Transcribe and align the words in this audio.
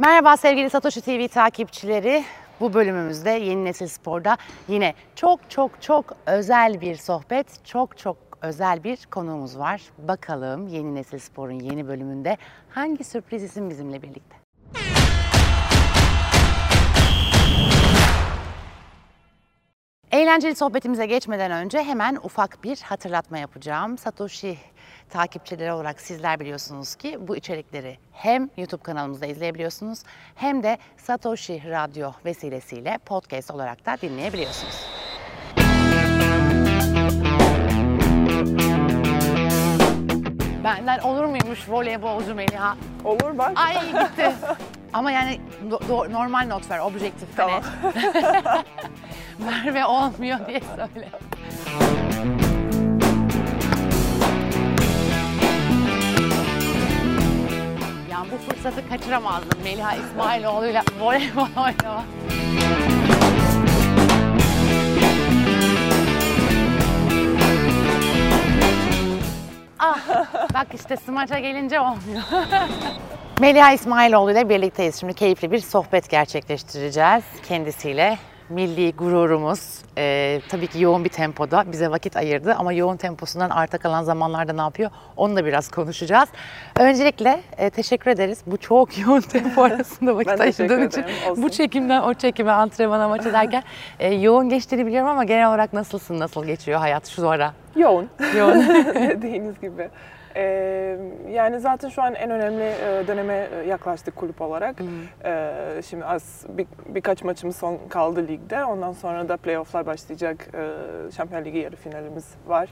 Merhaba 0.00 0.36
sevgili 0.36 0.70
Satoshi 0.70 1.00
TV 1.00 1.28
takipçileri. 1.28 2.24
Bu 2.60 2.74
bölümümüzde 2.74 3.30
Yeni 3.30 3.64
Nesil 3.64 3.86
Spor'da 3.86 4.36
yine 4.68 4.94
çok 5.16 5.50
çok 5.50 5.82
çok 5.82 6.16
özel 6.26 6.80
bir 6.80 6.96
sohbet, 6.96 7.64
çok 7.64 7.98
çok 7.98 8.16
özel 8.42 8.84
bir 8.84 9.06
konuğumuz 9.10 9.58
var. 9.58 9.82
Bakalım 9.98 10.68
Yeni 10.68 10.94
Nesil 10.94 11.18
Spor'un 11.18 11.58
yeni 11.58 11.88
bölümünde 11.88 12.36
hangi 12.70 13.04
sürpriz 13.04 13.42
isim 13.42 13.70
bizimle 13.70 14.02
birlikte? 14.02 14.36
Eğlenceli 20.10 20.54
sohbetimize 20.54 21.06
geçmeden 21.06 21.50
önce 21.50 21.82
hemen 21.82 22.18
ufak 22.22 22.64
bir 22.64 22.80
hatırlatma 22.80 23.38
yapacağım. 23.38 23.98
Satoshi 23.98 24.58
takipçileri 25.10 25.72
olarak 25.72 26.00
sizler 26.00 26.40
biliyorsunuz 26.40 26.94
ki 26.94 27.18
bu 27.28 27.36
içerikleri 27.36 27.98
hem 28.12 28.50
YouTube 28.56 28.82
kanalımızda 28.82 29.26
izleyebiliyorsunuz 29.26 30.02
hem 30.34 30.62
de 30.62 30.78
Satoshi 30.96 31.62
Radyo 31.70 32.12
vesilesiyle 32.24 32.98
podcast 33.06 33.50
olarak 33.50 33.86
da 33.86 33.96
dinleyebiliyorsunuz. 34.02 34.86
Benden 40.64 40.98
olur 40.98 41.24
muymuş 41.24 41.68
voleybolcu 41.68 42.34
Meliha? 42.34 42.76
Olur 43.04 43.38
bak. 43.38 43.52
Ay 43.56 43.74
gitti. 43.86 44.32
Ama 44.92 45.10
yani 45.10 45.40
do- 45.70 45.88
do- 45.88 46.12
normal 46.12 46.48
not 46.48 46.70
ver, 46.70 46.78
objektif. 46.78 47.36
Tamam. 47.36 47.62
Hani. 47.82 48.64
Merve 49.50 49.84
olmuyor 49.86 50.38
diye 50.46 50.60
söyle. 50.60 51.08
Yani 58.20 58.32
bu 58.32 58.52
fırsatı 58.52 58.88
kaçıramazdım 58.88 59.62
Meliha 59.64 59.96
İsmailoğlu'yla 59.96 60.82
voleybol 61.00 61.42
oynamak. 61.42 62.04
Ah, 69.78 70.26
bak 70.54 70.66
işte 70.74 70.96
smaça 70.96 71.38
gelince 71.38 71.80
olmuyor. 71.80 72.22
Meliha 73.40 73.72
İsmailoğlu 73.72 74.32
ile 74.32 74.48
birlikteyiz. 74.48 75.00
Şimdi 75.00 75.14
keyifli 75.14 75.52
bir 75.52 75.58
sohbet 75.58 76.10
gerçekleştireceğiz 76.10 77.24
kendisiyle. 77.48 78.18
Milli 78.50 78.92
gururumuz 78.92 79.78
e, 79.98 80.40
tabii 80.48 80.66
ki 80.66 80.80
yoğun 80.82 81.04
bir 81.04 81.08
tempoda 81.08 81.64
bize 81.72 81.90
vakit 81.90 82.16
ayırdı 82.16 82.54
ama 82.54 82.72
yoğun 82.72 82.96
temposundan 82.96 83.50
arta 83.50 83.78
kalan 83.78 84.02
zamanlarda 84.02 84.52
ne 84.52 84.60
yapıyor 84.60 84.90
onu 85.16 85.36
da 85.36 85.44
biraz 85.44 85.68
konuşacağız. 85.70 86.28
Öncelikle 86.78 87.40
e, 87.58 87.70
teşekkür 87.70 88.10
ederiz 88.10 88.42
bu 88.46 88.56
çok 88.56 88.98
yoğun 89.06 89.20
tempo 89.20 89.62
arasında 89.62 90.16
vakit 90.16 90.40
ayırdığın 90.40 90.88
için. 90.88 91.04
olsun. 91.30 91.42
Bu 91.44 91.50
çekimden 91.50 92.02
o 92.02 92.14
çekime 92.14 92.52
antrenmana 92.52 93.08
maça 93.08 93.32
derken 93.32 93.62
e, 93.98 94.14
yoğun 94.14 94.48
geçtiğini 94.48 94.86
biliyorum 94.86 95.08
ama 95.08 95.24
genel 95.24 95.48
olarak 95.48 95.72
nasılsın, 95.72 96.18
nasıl 96.18 96.44
geçiyor 96.44 96.80
hayat 96.80 97.06
şu 97.08 97.28
ara? 97.28 97.52
Yoğun. 97.76 98.08
Yoğun. 98.38 98.60
Dediğiniz 98.94 99.60
gibi. 99.60 99.88
Ee, 100.36 100.96
yani 101.30 101.60
zaten 101.60 101.88
şu 101.88 102.02
an 102.02 102.14
en 102.14 102.30
önemli 102.30 102.62
e, 102.62 103.06
döneme 103.06 103.48
e, 103.52 103.68
yaklaştık 103.68 104.16
kulüp 104.16 104.40
olarak. 104.40 104.76
Ee, 105.24 105.82
şimdi 105.86 106.04
az 106.04 106.46
bir, 106.48 106.66
birkaç 106.86 107.24
maçımız 107.24 107.56
son 107.56 107.78
kaldı 107.88 108.28
ligde. 108.28 108.64
Ondan 108.64 108.92
sonra 108.92 109.28
da 109.28 109.36
playofflar 109.36 109.86
başlayacak. 109.86 110.48
Ee, 110.54 111.12
Şampiyon 111.16 111.44
Ligi 111.44 111.58
yarı 111.58 111.76
finalimiz 111.76 112.34
var. 112.46 112.68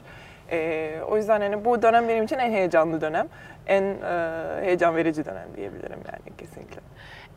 Ee, 0.51 0.99
o 1.09 1.17
yüzden 1.17 1.41
hani 1.41 1.65
bu 1.65 1.81
dönem 1.81 2.07
benim 2.07 2.23
için 2.23 2.37
en 2.37 2.51
heyecanlı 2.51 3.01
dönem. 3.01 3.27
En 3.67 3.83
e, 3.83 3.95
heyecan 4.61 4.95
verici 4.95 5.25
dönem 5.25 5.47
diyebilirim 5.55 5.99
yani 6.11 6.37
kesinlikle. 6.37 6.81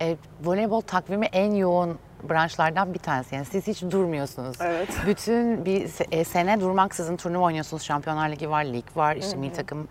E, 0.03 0.17
voleybol 0.45 0.81
takvimi 0.81 1.27
en 1.27 1.51
yoğun 1.55 1.99
branşlardan 2.31 2.95
bir 2.95 2.99
tanesi. 2.99 3.35
Yani 3.35 3.45
siz 3.45 3.67
hiç 3.67 3.83
durmuyorsunuz. 3.83 4.57
Evet. 4.61 4.89
Bütün 5.07 5.65
bir 5.65 5.89
e, 6.11 6.25
sene 6.25 6.61
durmaksızın 6.61 7.17
turnuva 7.17 7.45
oynuyorsunuz. 7.45 7.83
Şampiyonlar 7.83 8.29
Ligi 8.29 8.51
var, 8.51 8.65
lig 8.65 8.85
var, 8.97 9.17
işte 9.17 9.37
milli 9.37 9.53
takımın 9.53 9.89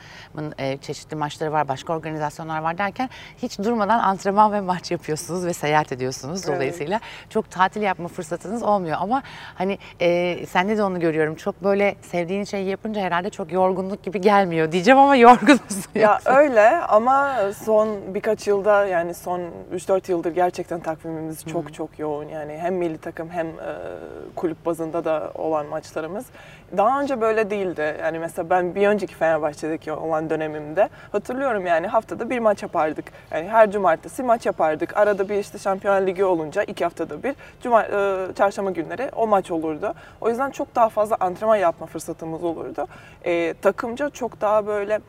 e, 0.57 0.77
çeşitli 0.77 1.15
maçları 1.15 1.51
var, 1.51 1.67
başka 1.67 1.93
organizasyonlar 1.93 2.61
var 2.61 2.77
derken 2.77 3.09
hiç 3.37 3.59
durmadan 3.59 3.99
antrenman 3.99 4.51
ve 4.51 4.61
maç 4.61 4.91
yapıyorsunuz 4.91 5.45
ve 5.45 5.53
seyahat 5.53 5.91
ediyorsunuz. 5.91 6.41
Evet. 6.45 6.55
Dolayısıyla 6.55 6.99
çok 7.29 7.51
tatil 7.51 7.81
yapma 7.81 8.07
fırsatınız 8.07 8.63
olmuyor 8.63 8.97
ama 8.99 9.23
hani 9.55 9.77
e, 9.99 10.45
sende 10.45 10.77
de 10.77 10.83
onu 10.83 10.99
görüyorum. 10.99 11.35
Çok 11.35 11.63
böyle 11.63 11.95
sevdiğin 12.01 12.43
şeyi 12.43 12.69
yapınca 12.69 13.01
herhalde 13.01 13.29
çok 13.29 13.51
yorgunluk 13.51 14.03
gibi 14.03 14.21
gelmiyor 14.21 14.71
diyeceğim 14.71 14.99
ama 14.99 15.15
yorgunuz. 15.27 15.87
Ya 15.95 16.19
öyle 16.25 16.77
ama 16.77 17.37
son 17.65 18.13
birkaç 18.13 18.47
yılda 18.47 18.85
yani 18.85 19.13
son 19.13 19.41
3-4 19.75 20.11
yıldır 20.11 20.31
gerçekten 20.31 20.79
takvimimiz 20.79 21.45
çok 21.45 21.73
çok 21.73 21.99
yoğun. 21.99 22.20
Yani 22.29 22.57
hem 22.57 22.75
milli 22.75 22.97
takım 22.97 23.29
hem 23.29 23.47
e, 23.47 23.51
kulüp 24.35 24.65
bazında 24.65 25.05
da 25.05 25.31
olan 25.35 25.65
maçlarımız. 25.65 26.25
Daha 26.77 27.01
önce 27.01 27.21
böyle 27.21 27.49
değildi. 27.49 27.97
Yani 28.01 28.19
mesela 28.19 28.49
ben 28.49 28.75
bir 28.75 28.87
önceki 28.87 29.15
Fenerbahçe'deki 29.15 29.91
olan 29.91 30.29
dönemimde 30.29 30.89
hatırlıyorum 31.11 31.65
yani 31.65 31.87
haftada 31.87 32.29
bir 32.29 32.39
maç 32.39 32.63
yapardık. 32.63 33.05
Yani 33.31 33.49
her 33.49 33.71
cumartesi 33.71 34.23
maç 34.23 34.45
yapardık. 34.45 34.97
Arada 34.97 35.29
bir 35.29 35.35
işte 35.35 35.57
Şampiyonlar 35.57 36.07
Ligi 36.07 36.25
olunca 36.25 36.63
iki 36.63 36.83
haftada 36.83 37.23
bir 37.23 37.35
cuma, 37.63 37.83
e, 37.83 38.27
çarşamba 38.37 38.71
günleri 38.71 39.09
o 39.15 39.27
maç 39.27 39.51
olurdu. 39.51 39.93
O 40.21 40.29
yüzden 40.29 40.51
çok 40.51 40.75
daha 40.75 40.89
fazla 40.89 41.17
antrenman 41.19 41.55
yapma 41.55 41.85
fırsatımız 41.85 42.43
olurdu. 42.43 42.87
E, 43.25 43.53
takımca 43.61 44.09
çok 44.09 44.41
daha 44.41 44.67
böyle 44.67 44.99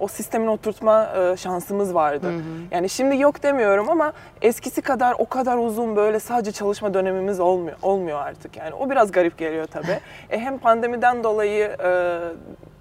o 0.00 0.08
sistemin 0.08 0.46
oturtma 0.46 1.08
e, 1.16 1.36
şansımız 1.36 1.94
vardı. 1.94 2.26
Yani 2.70 2.88
şimdi 2.88 3.20
yok 3.20 3.42
demiyorum 3.42 3.90
ama 3.90 4.12
eskisi 4.42 4.82
kadar 4.82 5.14
o 5.18 5.26
kadar 5.28 5.56
uzun 5.56 5.96
böyle 5.96 6.20
sadece 6.20 6.52
çalışma 6.52 6.94
dönemimiz 6.94 7.40
olmuyor 7.40 7.76
olmuyor 7.82 8.18
artık. 8.18 8.56
Yani 8.56 8.74
o 8.74 8.90
biraz 8.90 9.12
garip 9.12 9.38
geliyor 9.38 9.66
tabii. 9.66 10.00
e, 10.30 10.38
hem 10.38 10.58
pandemiden 10.58 11.24
dolayı 11.24 11.76
e, 11.84 12.18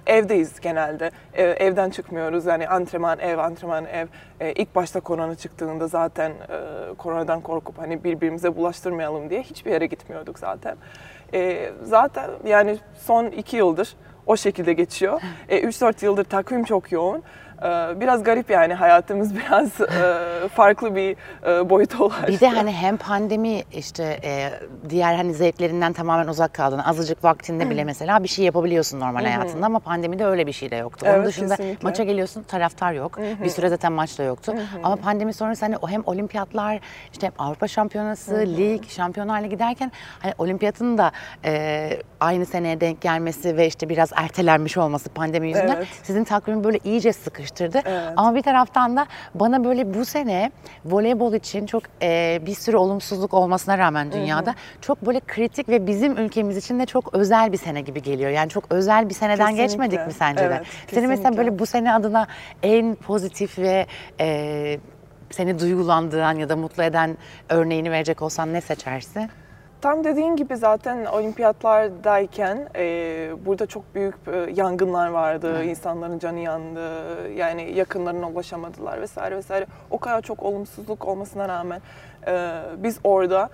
evdeyiz 0.07 0.59
genelde. 0.59 1.11
E, 1.33 1.43
evden 1.43 1.89
çıkmıyoruz. 1.89 2.45
Yani 2.45 2.67
antrenman 2.67 3.19
ev, 3.19 3.37
antrenman 3.37 3.85
ev. 3.85 4.07
E, 4.39 4.51
ilk 4.51 4.75
başta 4.75 4.99
korona 4.99 5.35
çıktığında 5.35 5.87
zaten 5.87 6.31
e, 6.31 6.93
koronadan 6.97 7.41
korkup 7.41 7.77
hani 7.77 8.03
birbirimize 8.03 8.55
bulaştırmayalım 8.55 9.29
diye 9.29 9.41
hiçbir 9.41 9.71
yere 9.71 9.85
gitmiyorduk 9.85 10.39
zaten. 10.39 10.75
E, 11.33 11.71
zaten 11.83 12.29
yani 12.45 12.77
son 12.99 13.25
iki 13.25 13.57
yıldır 13.57 13.95
o 14.25 14.37
şekilde 14.37 14.73
geçiyor. 14.73 15.21
E, 15.49 15.59
3-4 15.61 16.05
yıldır 16.05 16.23
takvim 16.23 16.63
çok 16.63 16.91
yoğun. 16.91 17.23
E, 17.63 17.99
biraz 17.99 18.23
garip 18.23 18.49
yani 18.49 18.73
hayatımız 18.73 19.35
biraz 19.35 19.81
e, 19.81 20.47
farklı 20.47 20.95
bir 20.95 21.15
e, 21.47 21.69
boyuta 21.69 22.03
ulaştı. 22.03 22.27
Bir 22.27 22.39
de 22.39 22.47
hani 22.49 22.71
hem 22.71 22.97
pandemi 22.97 23.63
işte 23.73 24.19
e, 24.23 24.49
diğer 24.89 25.15
hani 25.15 25.33
zevklerinden 25.33 25.93
tamamen 25.93 26.27
uzak 26.27 26.53
kaldın. 26.53 26.79
Azıcık 26.79 27.23
vaktinde 27.23 27.69
bile 27.69 27.83
mesela 27.83 28.23
bir 28.23 28.27
şey 28.27 28.45
yapabiliyorsun 28.45 28.99
normal 28.99 29.25
hayatında 29.25 29.65
ama 29.65 29.79
pandemide 29.79 30.25
öyle 30.25 30.47
bir 30.47 30.51
şey 30.53 30.71
de 30.71 30.75
yoktu. 30.75 31.05
Onun 31.09 31.15
Evet, 31.15 31.27
dışında 31.27 31.55
kesinlikle. 31.55 31.87
maça 31.87 32.03
geliyorsun 32.03 32.43
taraftar 32.43 32.93
yok. 32.93 33.19
Bir 33.43 33.49
süre 33.49 33.69
zaten 33.69 33.91
maç 33.91 34.19
da 34.19 34.23
yoktu. 34.23 34.53
Ama 34.83 34.95
pandemi 34.95 35.33
sonrası 35.33 35.65
hani 35.65 35.75
hem 35.87 36.01
olimpiyatlar 36.05 36.79
işte 37.11 37.27
hem 37.27 37.33
Avrupa 37.47 37.67
Şampiyonası, 37.67 38.35
lig, 38.35 38.83
Şampiyonlar 38.89 39.43
Ligi 39.43 39.59
derken 39.59 39.91
hani 40.19 40.33
olimpiyatın 40.37 40.97
da 40.97 41.11
aynı 42.19 42.45
seneye 42.45 42.81
denk 42.81 43.01
gelmesi 43.01 43.57
ve 43.57 43.67
işte 43.67 43.89
biraz 43.89 44.09
ertelenmiş 44.15 44.77
olması 44.77 45.09
pandemi 45.09 45.47
yüzünden 45.47 45.75
Evet. 45.75 45.87
sizin 46.03 46.23
takvimi 46.23 46.63
böyle 46.63 46.79
iyice 46.83 47.13
sıkıştırdı. 47.57 47.89
Evet. 47.89 48.13
Ama 48.17 48.35
bir 48.35 48.41
taraftan 48.41 48.97
da 48.97 49.05
bana 49.35 49.63
böyle 49.63 49.93
bu 49.93 50.05
sene 50.05 50.51
voleybol 50.85 51.33
için 51.33 51.65
çok 51.65 51.83
e, 52.01 52.39
bir 52.45 52.55
sürü 52.55 52.77
olumsuzluk 52.77 53.33
olmasına 53.33 53.77
rağmen 53.77 54.11
dünyada 54.11 54.55
çok 54.81 55.05
böyle 55.05 55.19
kritik 55.19 55.69
ve 55.69 55.87
bizim 55.87 56.17
ülkemiz 56.17 56.57
için 56.57 56.79
de 56.79 56.85
çok 56.85 57.13
özel 57.13 57.51
bir 57.51 57.57
sene 57.57 57.81
gibi 57.81 58.01
geliyor. 58.01 58.29
Yani 58.31 58.49
çok 58.49 58.63
özel 58.71 59.09
bir 59.09 59.13
seneden 59.13 59.37
Kesinlikle. 59.55 59.63
geçmedik 59.63 60.07
mi 60.07 60.13
sence 60.13 60.49
de? 60.49 60.55
Evet, 60.55 60.67
Senin 60.87 61.09
mesela 61.09 61.29
kesinlikle. 61.29 61.37
böyle 61.37 61.59
bu 61.59 61.65
sene 61.65 61.93
adına 61.93 62.27
en 62.63 62.95
pozitif 62.95 63.59
ve 63.59 63.85
e, 64.19 64.79
seni 65.31 65.59
duygulandıran 65.59 66.35
ya 66.35 66.49
da 66.49 66.55
mutlu 66.55 66.83
eden 66.83 67.17
örneğini 67.49 67.91
verecek 67.91 68.21
olsan 68.21 68.53
ne 68.53 68.61
seçersin? 68.61 69.29
Tam 69.83 70.03
dediğin 70.03 70.35
gibi 70.35 70.57
zaten 70.57 71.05
olimpiyatlardayken 71.05 72.67
e, 72.75 72.85
burada 73.45 73.65
çok 73.65 73.95
büyük 73.95 74.15
e, 74.33 74.51
yangınlar 74.55 75.07
vardı. 75.07 75.63
İnsanların 75.63 76.19
canı 76.19 76.39
yandı. 76.39 76.89
Yani 77.35 77.77
yakınlarına 77.77 78.29
ulaşamadılar 78.29 79.01
vesaire 79.01 79.37
vesaire. 79.37 79.65
O 79.91 79.97
kadar 79.97 80.21
çok 80.21 80.43
olumsuzluk 80.43 81.07
olmasına 81.07 81.49
rağmen 81.49 81.81
e, 82.27 82.61
biz 82.77 82.99
orada 83.03 83.49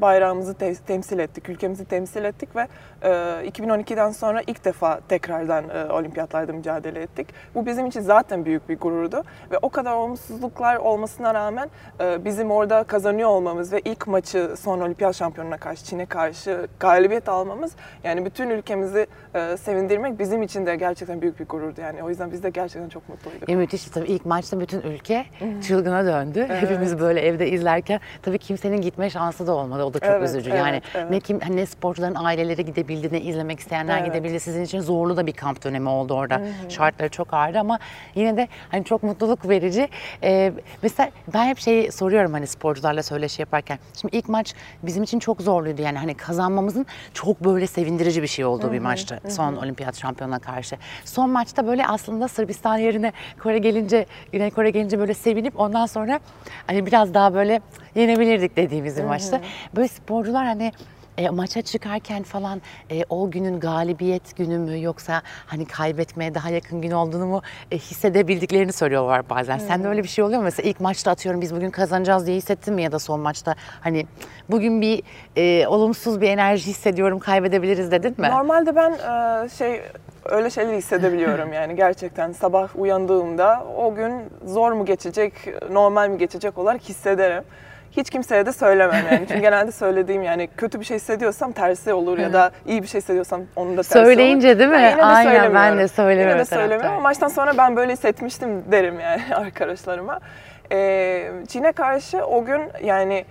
bayrağımızı 0.00 0.54
te- 0.54 0.74
temsil 0.74 1.18
ettik, 1.18 1.48
ülkemizi 1.48 1.84
temsil 1.84 2.24
ettik 2.24 2.56
ve 2.56 2.66
e, 3.02 3.08
2012'den 3.48 4.10
sonra 4.10 4.42
ilk 4.46 4.64
defa 4.64 5.00
tekrardan 5.08 5.64
e, 5.68 5.92
olimpiyatlarda 5.92 6.52
mücadele 6.52 7.02
ettik. 7.02 7.28
Bu 7.54 7.66
bizim 7.66 7.86
için 7.86 8.00
zaten 8.00 8.44
büyük 8.44 8.68
bir 8.68 8.78
gururdu 8.78 9.24
ve 9.50 9.58
o 9.62 9.68
kadar 9.68 9.92
olumsuzluklar 9.94 10.76
olmasına 10.76 11.34
rağmen 11.34 11.68
e, 12.00 12.24
bizim 12.24 12.50
orada 12.50 12.84
kazanıyor 12.84 13.28
olmamız 13.28 13.72
ve 13.72 13.80
ilk 13.80 14.06
maçı 14.06 14.54
son 14.56 14.80
olimpiyat 14.80 15.16
şampiyonu 15.16 15.40
şampiyonuna 15.40 15.58
karşı, 15.58 15.84
Çin'e 15.84 16.06
karşı 16.06 16.68
galibiyet 16.80 17.28
almamız 17.28 17.72
yani 18.04 18.24
bütün 18.24 18.50
ülkemizi 18.50 19.06
e, 19.34 19.56
sevindirmek 19.56 20.18
bizim 20.18 20.42
için 20.42 20.66
de 20.66 20.76
gerçekten 20.76 21.22
büyük 21.22 21.40
bir 21.40 21.46
gururdu 21.46 21.80
yani. 21.80 22.02
O 22.02 22.08
yüzden 22.08 22.32
biz 22.32 22.42
de 22.42 22.50
gerçekten 22.50 22.88
çok 22.88 23.08
mutluyduk. 23.08 23.48
E, 23.48 23.56
müthiş 23.56 23.84
tabii 23.84 24.06
ilk 24.06 24.26
maçta 24.26 24.60
bütün 24.60 24.80
ülke 24.80 25.26
çılgına 25.62 26.04
döndü. 26.04 26.46
Hepimiz 26.48 26.98
böyle 27.00 27.20
evde 27.20 27.50
izlerken 27.50 28.00
tabii 28.22 28.38
kimsenin 28.38 28.80
gitme 28.80 29.10
şansı 29.10 29.39
da 29.46 29.52
olmadı. 29.54 29.84
O 29.84 29.94
da 29.94 29.98
çok 29.98 30.08
Evet, 30.08 30.28
üzücü. 30.28 30.50
evet, 30.50 30.58
yani 30.60 30.82
evet. 30.94 31.10
ne 31.10 31.20
kim 31.20 31.40
hani 31.40 31.56
ne 31.56 31.66
sporcuların 31.66 32.14
aileleri 32.14 32.64
gidebildi 32.64 33.08
ne 33.12 33.20
izlemek 33.20 33.60
isteyenler 33.60 33.98
Evet. 33.98 34.06
gidebildi. 34.06 34.40
Sizin 34.40 34.64
için 34.64 34.80
zorlu 34.80 35.16
da 35.16 35.26
bir 35.26 35.32
kamp 35.32 35.64
dönemi 35.64 35.88
oldu 35.88 36.14
orada. 36.14 36.40
Şartları 36.68 37.08
çok 37.08 37.34
ağırdı 37.34 37.58
ama 37.58 37.78
yine 38.14 38.36
de 38.36 38.48
hani 38.70 38.84
çok 38.84 39.02
mutluluk 39.02 39.48
verici. 39.48 39.88
Ee, 40.22 40.52
mesela 40.82 41.10
ben 41.34 41.44
hep 41.46 41.58
şeyi 41.58 41.92
soruyorum 41.92 42.32
hani 42.32 42.46
sporcularla 42.46 43.02
söyleşi 43.02 43.42
yaparken. 43.42 43.78
Şimdi 44.00 44.16
ilk 44.16 44.28
maç 44.28 44.54
bizim 44.82 45.02
için 45.02 45.18
çok 45.18 45.42
zorluydu. 45.42 45.82
Yani 45.82 45.98
hani 45.98 46.14
kazanmamızın 46.14 46.86
çok 47.14 47.44
böyle 47.44 47.66
sevindirici 47.66 48.22
bir 48.22 48.26
şey 48.26 48.44
olduğu 48.44 48.72
bir 48.72 48.78
maçtı. 48.78 49.20
Son 49.28 49.56
olimpiyat 49.56 49.96
şampiyonuna 50.00 50.38
karşı. 50.38 50.76
Son 51.04 51.30
maçta 51.30 51.66
böyle 51.66 51.86
aslında 51.86 52.28
Sırbistan 52.28 52.78
yerine 52.78 53.12
Kore 53.42 53.58
gelince, 53.58 54.06
Güney 54.32 54.50
Kore 54.50 54.70
gelince 54.70 54.98
böyle 54.98 55.14
sevinip 55.14 55.60
ondan 55.60 55.86
sonra 55.86 56.20
hani 56.66 56.86
biraz 56.86 57.14
daha 57.14 57.34
böyle 57.34 57.60
yenebilirdik 57.94 58.56
dediğimiz 58.56 58.96
bir 58.96 59.04
maçtı. 59.04 59.40
Böyle 59.76 59.88
sporcular 59.88 60.44
hani 60.46 60.72
e, 61.18 61.30
maça 61.30 61.62
çıkarken 61.62 62.22
falan 62.22 62.62
e, 62.90 63.02
o 63.08 63.30
günün 63.30 63.60
galibiyet 63.60 64.36
günü 64.36 64.58
mü 64.58 64.82
yoksa 64.82 65.22
hani 65.46 65.66
kaybetmeye 65.66 66.34
daha 66.34 66.50
yakın 66.50 66.82
gün 66.82 66.90
olduğunu 66.90 67.26
mu 67.26 67.42
e, 67.70 67.78
hissedebildiklerini 67.78 68.72
söylüyorlar 68.72 69.30
bazen. 69.30 69.58
Sende 69.58 69.88
öyle 69.88 70.02
bir 70.02 70.08
şey 70.08 70.24
oluyor 70.24 70.38
mu? 70.38 70.44
Mesela 70.44 70.68
ilk 70.68 70.80
maçta 70.80 71.10
atıyorum 71.10 71.40
biz 71.40 71.54
bugün 71.54 71.70
kazanacağız 71.70 72.26
diye 72.26 72.36
hissettin 72.36 72.74
mi 72.74 72.82
ya 72.82 72.92
da 72.92 72.98
son 72.98 73.20
maçta 73.20 73.54
hani 73.80 74.06
bugün 74.50 74.80
bir 74.80 75.02
e, 75.36 75.66
olumsuz 75.66 76.20
bir 76.20 76.28
enerji 76.28 76.66
hissediyorum 76.66 77.18
kaybedebiliriz 77.18 77.90
dedin 77.90 78.14
mi? 78.18 78.28
Normalde 78.30 78.76
ben 78.76 78.92
e, 78.92 79.48
şey 79.48 79.80
öyle 80.24 80.50
şeyleri 80.50 80.76
hissedebiliyorum 80.76 81.52
yani 81.60 81.76
gerçekten 81.76 82.32
sabah 82.32 82.68
uyandığımda 82.76 83.64
o 83.76 83.94
gün 83.94 84.12
zor 84.46 84.72
mu 84.72 84.84
geçecek, 84.84 85.32
normal 85.70 86.08
mi 86.08 86.18
geçecek 86.18 86.58
olarak 86.58 86.82
hissederim. 86.82 87.44
Hiç 87.96 88.10
kimseye 88.10 88.46
de 88.46 88.52
söylemem 88.52 89.04
yani. 89.12 89.26
Çünkü 89.28 89.40
genelde 89.40 89.72
söylediğim 89.72 90.22
yani 90.22 90.48
kötü 90.56 90.80
bir 90.80 90.84
şey 90.84 90.96
hissediyorsam 90.96 91.52
tersi 91.52 91.92
olur 91.92 92.18
ya 92.18 92.32
da 92.32 92.50
iyi 92.66 92.82
bir 92.82 92.88
şey 92.88 93.00
hissediyorsam 93.00 93.40
onun 93.56 93.76
da 93.76 93.82
tersi 93.82 93.98
olur. 93.98 94.06
Söyleyince 94.06 94.58
değil 94.58 94.70
mi? 94.70 94.74
Ben 94.74 94.90
yine 94.90 94.98
de 94.98 95.04
Aynen, 95.04 95.54
ben 95.54 95.78
de 95.78 95.88
söylemiyorum 95.88 96.32
Yine 96.32 96.40
de 96.40 96.44
söylemiyorum 96.44 96.92
ama 96.92 97.00
maçtan 97.00 97.28
sonra 97.28 97.58
ben 97.58 97.76
böyle 97.76 97.92
hissetmiştim 97.92 98.64
derim 98.72 99.00
yani 99.00 99.22
arkadaşlarıma. 99.34 100.20
Ee, 100.72 101.30
Çin'e 101.48 101.72
karşı 101.72 102.24
o 102.24 102.44
gün 102.44 102.62
yani 102.84 103.24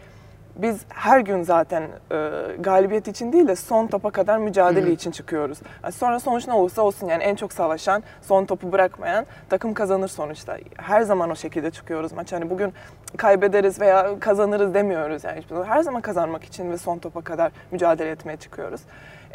biz 0.62 0.82
her 0.90 1.20
gün 1.20 1.44
zaten 1.44 1.84
e, 2.12 2.30
galibiyet 2.60 3.08
için 3.08 3.34
değil 3.34 3.48
de 3.48 3.56
son 3.56 3.88
topa 3.88 4.12
kadar 4.12 4.38
mücadele 4.38 4.92
için 4.92 5.12
çıkıyoruz. 5.12 5.60
Yani 5.84 5.92
sonra 5.92 6.20
sonuç 6.20 6.48
ne 6.48 6.54
olursa 6.54 6.82
olsun 6.82 7.08
yani 7.08 7.24
en 7.24 7.36
çok 7.36 7.54
savaşan, 7.54 8.04
son 8.22 8.46
topu 8.46 8.72
bırakmayan 8.72 9.26
takım 9.50 9.74
kazanır 9.74 10.08
sonuçta. 10.08 10.58
Her 10.78 11.02
zaman 11.02 11.30
o 11.30 11.36
şekilde 11.36 11.72
çıkıyoruz 11.72 12.14
maç. 12.14 12.34
Hani 12.34 12.50
bugün 12.50 12.74
kaybederiz 13.18 13.82
veya 13.82 14.20
kazanırız 14.20 14.74
demiyoruz 14.74 15.24
yani. 15.24 15.38
hiçbir 15.38 15.50
zaman. 15.50 15.66
Her 15.68 15.82
zaman 15.82 16.02
kazanmak 16.02 16.44
için 16.44 16.72
ve 16.72 16.78
son 16.78 16.98
topa 16.98 17.22
kadar 17.22 17.52
mücadele 17.72 18.12
etmeye 18.12 18.38
çıkıyoruz. 18.38 18.82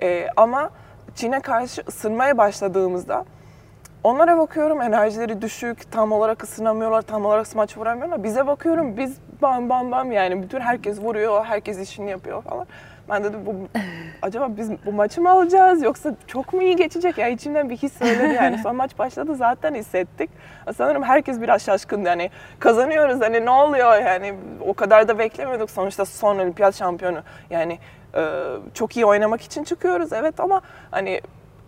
E, 0.03 0.29
ama 0.37 0.71
Çin'e 1.15 1.41
karşı 1.41 1.83
ısınmaya 1.89 2.39
başladığımızda 2.39 3.25
Onlara 4.05 4.39
bakıyorum 4.39 4.83
enerjileri 4.83 5.43
düşük, 5.43 5.93
tam 5.93 6.13
olarak 6.13 6.45
ısınamıyorlar, 6.45 7.03
tam 7.03 7.25
olarak 7.25 7.47
smaç 7.47 7.77
vuramıyorlar. 7.77 8.25
Bize 8.25 8.47
bakıyorum 8.47 8.97
biz 8.97 9.17
bam 9.45 9.69
bam 9.69 9.91
bam 9.91 10.13
yani 10.13 10.43
bütün 10.43 10.61
herkes 10.61 11.01
vuruyor, 11.01 11.45
herkes 11.45 11.79
işini 11.79 12.11
yapıyor 12.11 12.43
falan. 12.43 12.67
Ben 13.09 13.25
dedim 13.25 13.41
bu 13.47 13.55
acaba 14.23 14.49
biz 14.57 14.71
bu 14.87 14.93
maçı 14.93 15.21
mı 15.21 15.31
alacağız 15.31 15.83
yoksa 15.83 16.15
çok 16.27 16.53
mu 16.53 16.63
iyi 16.63 16.77
geçecek? 16.77 17.19
Ya 17.19 17.29
içimden 17.29 17.71
bir 17.71 17.77
his 17.77 17.93
söyledi 17.93 18.35
yani. 18.35 18.59
Son 18.59 18.77
maç 18.77 18.99
başladı 18.99 19.37
zaten 19.37 19.75
hissettik. 19.75 20.31
Sanırım 20.77 21.03
herkes 21.03 21.41
biraz 21.41 21.63
şaşkın 21.63 22.05
yani 22.05 22.31
kazanıyoruz 22.59 23.21
hani 23.21 23.45
ne 23.45 23.51
oluyor 23.51 23.97
yani 23.97 24.35
o 24.67 24.75
kadar 24.75 25.09
da 25.09 25.19
beklemiyorduk 25.19 25.71
sonuçta 25.71 26.05
son 26.05 26.39
olimpiyat 26.39 26.75
şampiyonu. 26.75 27.19
Yani 27.51 27.79
e, 28.15 28.23
çok 28.75 28.97
iyi 28.97 29.07
oynamak 29.07 29.41
için 29.41 29.65
çıkıyoruz 29.65 30.13
evet 30.13 30.41
ama 30.41 30.61
hani 30.91 31.21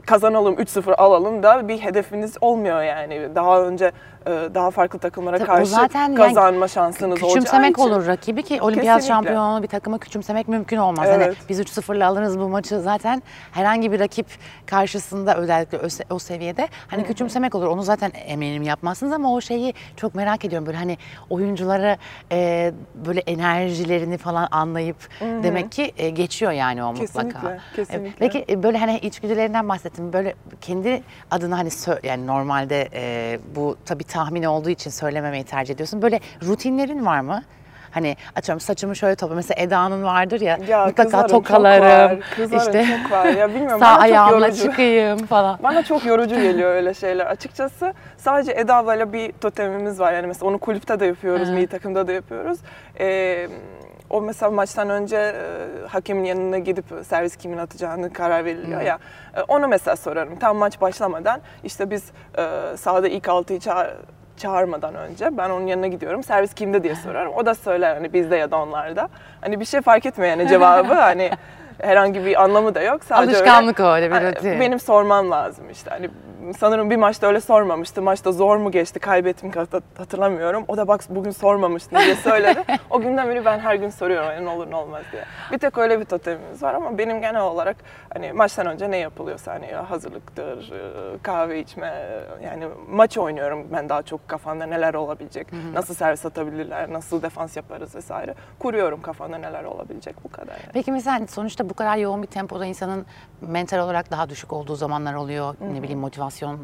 kazanalım 0.06 0.54
3-0 0.54 0.94
alalım 0.94 1.42
da 1.42 1.68
bir 1.68 1.78
hedefiniz 1.78 2.36
olmuyor 2.40 2.82
yani. 2.82 3.28
Daha 3.34 3.62
önce 3.62 3.92
daha 4.30 4.70
farklı 4.70 4.98
takımlara 4.98 5.36
Tabii 5.38 5.46
karşı 5.46 5.70
zaten 5.70 6.00
yani 6.00 6.14
kazanma 6.16 6.68
şansınız 6.68 7.12
olacağı 7.22 7.28
Küçümsemek 7.28 7.70
için. 7.78 7.82
olur 7.82 8.06
rakibi 8.06 8.42
ki 8.42 8.62
olimpiyat 8.62 8.96
Kesinlikle. 8.96 9.14
şampiyonu 9.14 9.62
bir 9.62 9.68
takımı 9.68 9.98
küçümsemek 9.98 10.48
mümkün 10.48 10.76
olmaz. 10.76 11.08
Hani 11.08 11.22
Evet. 11.24 11.36
biz 11.48 11.60
3-0'la 11.60 12.06
alırız 12.06 12.38
bu 12.38 12.48
maçı 12.48 12.80
zaten 12.80 13.22
herhangi 13.52 13.92
bir 13.92 14.00
rakip 14.00 14.26
karşısında 14.66 15.36
özellikle 15.36 15.78
o, 15.78 15.82
se- 15.82 16.14
o 16.14 16.18
seviyede 16.18 16.68
hani 16.88 17.04
küçümsemek 17.04 17.54
olur. 17.54 17.66
Onu 17.66 17.82
zaten 17.82 18.12
eminim 18.26 18.62
yapmazsınız 18.62 19.12
ama 19.12 19.32
o 19.34 19.40
şeyi 19.40 19.74
çok 19.96 20.14
merak 20.14 20.44
ediyorum. 20.44 20.66
Böyle 20.66 20.76
hani 20.78 20.98
oyunculara 21.30 21.96
e, 22.32 22.72
böyle 23.06 23.20
enerjilerini 23.20 24.18
falan 24.18 24.48
anlayıp 24.50 24.96
demek 25.20 25.72
ki 25.72 25.92
e, 25.98 26.10
geçiyor 26.10 26.52
yani 26.52 26.84
o 26.84 26.92
mutlaka. 26.92 27.06
Kesinlikle, 27.28 27.60
kesinlikle. 27.76 28.26
E, 28.26 28.28
Peki 28.30 28.44
e, 28.52 28.62
böyle 28.62 28.78
hani 28.78 28.98
içgüdülerinden 28.98 29.68
bahsettim. 29.68 30.12
Böyle 30.12 30.34
kendi 30.60 31.02
adına 31.30 31.58
hani 31.58 31.68
sö- 31.68 32.06
yani 32.06 32.26
normalde 32.26 32.88
e, 32.94 33.38
bu 33.56 33.76
tabii 33.84 34.04
tahmin 34.16 34.42
olduğu 34.42 34.70
için 34.70 34.90
söylememeyi 34.90 35.44
tercih 35.44 35.74
ediyorsun. 35.74 36.02
Böyle 36.02 36.20
rutinlerin 36.46 37.06
var 37.06 37.20
mı? 37.20 37.42
Hani 37.90 38.16
atıyorum 38.36 38.60
saçımı 38.60 38.96
şöyle 38.96 39.16
topla. 39.16 39.34
Mesela 39.34 39.62
Eda'nın 39.62 40.04
vardır 40.04 40.40
ya, 40.40 40.58
Ya 40.68 40.86
mutlaka 40.86 41.02
kızarım, 41.02 41.28
tokalarım. 41.28 42.10
Çok 42.10 42.20
var, 42.20 42.36
kızarım, 42.36 42.58
işte 42.58 42.86
çok 43.02 43.12
var. 43.12 43.26
Ya 43.26 43.48
bilmiyorum 43.48 43.80
sağ 43.80 43.86
ayağımla 43.98 44.52
çıkayım 44.52 45.26
falan. 45.26 45.58
Bana 45.62 45.82
çok 45.82 46.06
yorucu 46.06 46.34
geliyor 46.34 46.74
öyle 46.74 46.94
şeyler. 46.94 47.26
Açıkçası 47.26 47.94
sadece 48.16 48.52
Eda 48.52 48.76
ablayla 48.76 49.12
bir 49.12 49.32
totemimiz 49.32 50.00
var. 50.00 50.12
Yani 50.12 50.26
mesela 50.26 50.48
onu 50.50 50.58
kulüpte 50.58 51.00
de 51.00 51.06
yapıyoruz, 51.06 51.50
milli 51.50 51.66
takımda 51.66 52.06
da 52.06 52.12
yapıyoruz. 52.12 52.58
Ee, 53.00 53.48
o 54.10 54.20
mesela 54.20 54.50
maçtan 54.50 54.90
önce 54.90 55.16
e, 55.16 55.32
hakemin 55.88 56.24
yanına 56.24 56.58
gidip 56.58 56.84
servis 57.08 57.36
kimin 57.36 57.58
atacağını 57.58 58.12
karar 58.12 58.44
veriliyor 58.44 58.80
ya. 58.80 58.98
E, 59.36 59.42
onu 59.42 59.68
mesela 59.68 59.96
sorarım. 59.96 60.38
Tam 60.38 60.56
maç 60.56 60.80
başlamadan 60.80 61.40
işte 61.64 61.90
biz 61.90 62.04
e, 62.38 62.76
sahada 62.76 63.08
ilk 63.08 63.28
altıyı 63.28 63.60
çağır, 63.60 63.88
çağırmadan 64.36 64.94
önce 64.94 65.36
ben 65.38 65.50
onun 65.50 65.66
yanına 65.66 65.86
gidiyorum. 65.86 66.22
Servis 66.22 66.54
kimde 66.54 66.82
diye 66.82 66.94
sorarım. 66.94 67.32
O 67.34 67.46
da 67.46 67.54
söyler 67.54 67.94
hani 67.94 68.12
bizde 68.12 68.36
ya 68.36 68.50
da 68.50 68.56
onlarda. 68.62 69.08
Hani 69.40 69.60
bir 69.60 69.64
şey 69.64 69.80
fark 69.80 70.06
etmiyor 70.06 70.30
yani 70.30 70.48
cevabı. 70.48 70.94
hani 70.94 71.30
herhangi 71.82 72.24
bir 72.24 72.42
anlamı 72.42 72.74
da 72.74 72.82
yok. 72.82 73.04
Sadece 73.04 73.26
öyle- 73.36 73.38
Alışkanlık 73.38 73.80
o 73.80 73.84
öyle 73.84 74.10
bir 74.10 74.16
rutin. 74.36 74.60
Benim 74.60 74.80
sormam 74.80 75.30
lazım 75.30 75.70
işte. 75.70 75.90
Hani 75.90 76.10
sanırım 76.58 76.90
bir 76.90 76.96
maçta 76.96 77.26
öyle 77.26 77.40
sormamıştı. 77.40 78.02
Maçta 78.02 78.32
zor 78.32 78.56
mu 78.56 78.70
geçti, 78.70 78.98
kaybettim 79.00 79.52
hat- 79.52 79.82
hatırlamıyorum. 79.98 80.64
O 80.68 80.76
da 80.76 80.88
bak 80.88 81.00
bugün 81.08 81.30
sormamıştın 81.30 81.98
diye 81.98 82.14
söyledi. 82.14 82.62
o 82.90 83.00
günden 83.00 83.28
beri 83.28 83.44
ben 83.44 83.58
her 83.58 83.74
gün 83.74 83.90
soruyorum 83.90 84.26
hani 84.26 84.44
ne 84.44 84.48
olur 84.48 84.70
ne 84.70 84.76
olmaz 84.76 85.02
diye. 85.12 85.22
Bir 85.52 85.58
tek 85.58 85.78
öyle 85.78 86.00
bir 86.00 86.04
totemimiz 86.04 86.62
var 86.62 86.74
ama 86.74 86.98
benim 86.98 87.20
genel 87.20 87.42
olarak 87.42 87.76
hani 88.14 88.32
maçtan 88.32 88.66
önce 88.66 88.90
ne 88.90 88.96
yapılıyorsa 88.96 89.52
hani 89.54 89.66
hazırlıktır, 89.66 90.72
kahve 91.22 91.58
içme 91.60 91.94
yani 92.44 92.64
maç 92.90 93.18
oynuyorum 93.18 93.66
ben 93.72 93.88
daha 93.88 94.02
çok 94.02 94.28
kafamda 94.28 94.66
neler 94.66 94.94
olabilecek, 94.94 95.46
nasıl 95.74 95.94
servis 95.94 96.26
atabilirler, 96.26 96.92
nasıl 96.92 97.22
defans 97.22 97.56
yaparız 97.56 97.94
vesaire. 97.94 98.34
Kuruyorum 98.58 99.02
kafamda 99.02 99.38
neler 99.38 99.64
olabilecek 99.64 100.24
bu 100.24 100.28
kadar. 100.32 100.52
Yani. 100.52 100.70
Peki 100.72 100.92
mesela 100.92 101.16
hani 101.16 101.26
sonuçta 101.26 101.65
bu 101.70 101.74
kadar 101.74 101.96
yoğun 101.96 102.22
bir 102.22 102.26
tempoda 102.26 102.66
insanın 102.66 103.06
mental 103.40 103.78
olarak 103.78 104.10
daha 104.10 104.30
düşük 104.30 104.52
olduğu 104.52 104.76
zamanlar 104.76 105.14
oluyor. 105.14 105.54
Ne 105.72 105.82
bileyim 105.82 105.98
motivasyon 105.98 106.58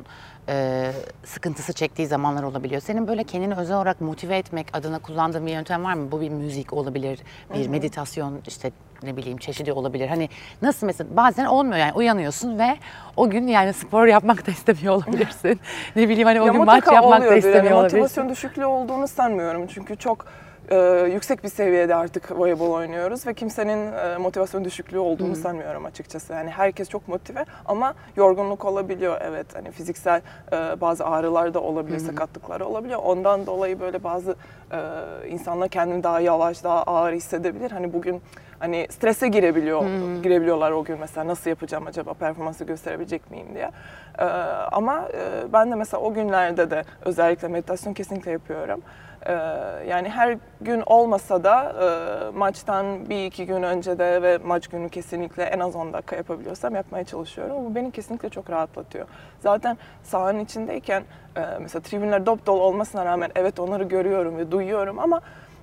e, 0.49 0.91
sıkıntısı 1.25 1.73
çektiği 1.73 2.07
zamanlar 2.07 2.43
olabiliyor. 2.43 2.81
Senin 2.81 3.09
böyle 3.09 3.25
kendini 3.25 3.55
özel 3.55 3.77
olarak 3.77 4.01
motive 4.01 4.37
etmek 4.37 4.67
adına 4.73 4.99
kullandığın 4.99 5.47
bir 5.47 5.53
yöntem 5.53 5.85
var 5.85 5.95
mı? 5.95 6.13
Bu 6.13 6.21
bir 6.21 6.29
müzik 6.31 6.73
olabilir, 6.73 7.21
bir 7.55 7.69
meditasyon 7.69 8.41
işte 8.47 8.71
ne 9.03 9.17
bileyim 9.17 9.39
çeşidi 9.39 9.73
olabilir. 9.73 10.09
Hani 10.09 10.29
nasıl 10.63 10.87
mesela 10.87 11.17
bazen 11.17 11.45
olmuyor 11.45 11.77
yani 11.79 11.93
uyanıyorsun 11.93 12.59
ve 12.59 12.77
o 13.17 13.31
gün 13.31 13.47
yani 13.47 13.73
spor 13.73 14.07
yapmak 14.07 14.47
da 14.47 14.51
istemiyor 14.51 14.95
olabilirsin. 14.95 15.61
ne 15.97 16.09
bileyim 16.09 16.27
hani 16.29 16.41
o 16.41 16.47
Ya 16.47 16.53
gün 16.53 16.65
maç 16.65 16.85
yapmak 16.87 17.03
da 17.03 17.07
oluyordur. 17.17 17.27
Yani 17.31 17.39
istemiyor 17.39 17.73
olabilirsin. 17.73 17.99
motivasyon 17.99 18.29
düşüklüğü 18.29 18.65
olduğunu 18.65 19.09
sanmıyorum. 19.09 19.67
Çünkü 19.67 19.97
çok 19.97 20.27
e, 20.71 21.09
yüksek 21.13 21.45
bir 21.45 21.49
seviyede 21.49 21.95
artık 21.95 22.39
voleybol 22.39 22.71
oynuyoruz 22.71 23.27
ve 23.27 23.35
kimsenin 23.35 23.93
e, 23.93 24.17
motivasyon 24.19 24.65
düşüklüğü 24.65 24.99
olduğunu 24.99 25.37
sanmıyorum 25.37 25.85
açıkçası. 25.85 26.33
Yani 26.33 26.51
herkes 26.51 26.89
çok 26.89 27.09
motive 27.09 27.45
ama 27.67 27.95
yorgunluk 28.17 28.65
olabiliyor 28.65 29.21
evet. 29.21 29.47
Hani 29.55 29.71
fiziksel 29.71 30.23
e, 30.53 30.81
bazı 30.81 31.07
ağrılar 31.07 31.55
da 31.55 31.61
olabilir, 31.61 31.99
sakatlıklar 31.99 32.61
olabiliyor. 32.61 33.01
Ondan 33.05 33.47
dolayı 33.47 33.81
böyle 33.81 34.05
bazı 34.05 34.37
e, 34.73 34.79
insanlar 35.29 35.69
kendini 35.69 36.03
daha 36.03 36.21
yavaş, 36.21 36.65
daha 36.65 36.83
ağır 36.83 37.13
hissedebilir. 37.13 37.71
Hani 37.71 37.93
bugün 37.93 38.23
hani 38.59 38.87
strese 38.91 39.29
girebiliyor, 39.29 39.83
girebiliyorlar 40.23 40.71
o 40.71 40.85
gün 40.85 40.99
mesela 41.01 41.27
nasıl 41.27 41.51
yapacağım 41.51 41.87
acaba 41.87 42.15
performansı 42.15 42.65
gösterebilecek 42.65 43.31
miyim 43.31 43.47
diye. 43.55 43.71
Ee, 44.19 44.25
ama 44.73 45.09
e, 45.15 45.53
ben 45.53 45.71
de 45.71 45.75
mesela 45.75 46.01
o 46.01 46.15
günlerde 46.15 46.71
de 46.71 46.85
özellikle 47.05 47.49
meditasyon 47.49 47.95
kesinlikle 47.95 48.31
yapıyorum. 48.31 48.83
Ee, 49.27 49.33
yani 49.89 50.09
her 50.09 50.39
gün 50.61 50.83
olmasa 50.87 51.45
da 51.45 51.73
e, 51.83 52.39
maçtan 52.39 53.11
bir 53.11 53.25
iki 53.27 53.47
gün 53.47 53.63
önce 53.63 53.99
de 53.99 54.23
ve 54.23 54.39
maç 54.39 54.69
günü 54.69 54.89
kesinlikle 54.89 55.43
en 55.43 55.61
az 55.61 55.77
10 55.77 55.93
dakika 55.93 56.17
yapabiliyorsam 56.17 56.75
yapmaya 56.75 57.05
çalışıyorum. 57.05 57.65
Bu 57.65 57.75
beni 57.75 57.91
kesinlikle 57.91 58.29
çok 58.29 58.51
rahatlatıyor. 58.51 59.07
Zaten 59.41 59.79
sahanın 60.03 60.39
içindeyken 60.39 61.03
e, 61.37 61.41
mesela 61.61 61.83
tribünler 61.83 62.27
dop 62.27 62.47
dolu 62.47 62.63
olmasına 62.63 63.05
rağmen 63.05 63.31
evet 63.35 63.61
onları 63.61 63.85
görüyorum 63.85 64.37
ve 64.37 64.51
duyuyorum 64.51 64.99
ama 64.99 65.21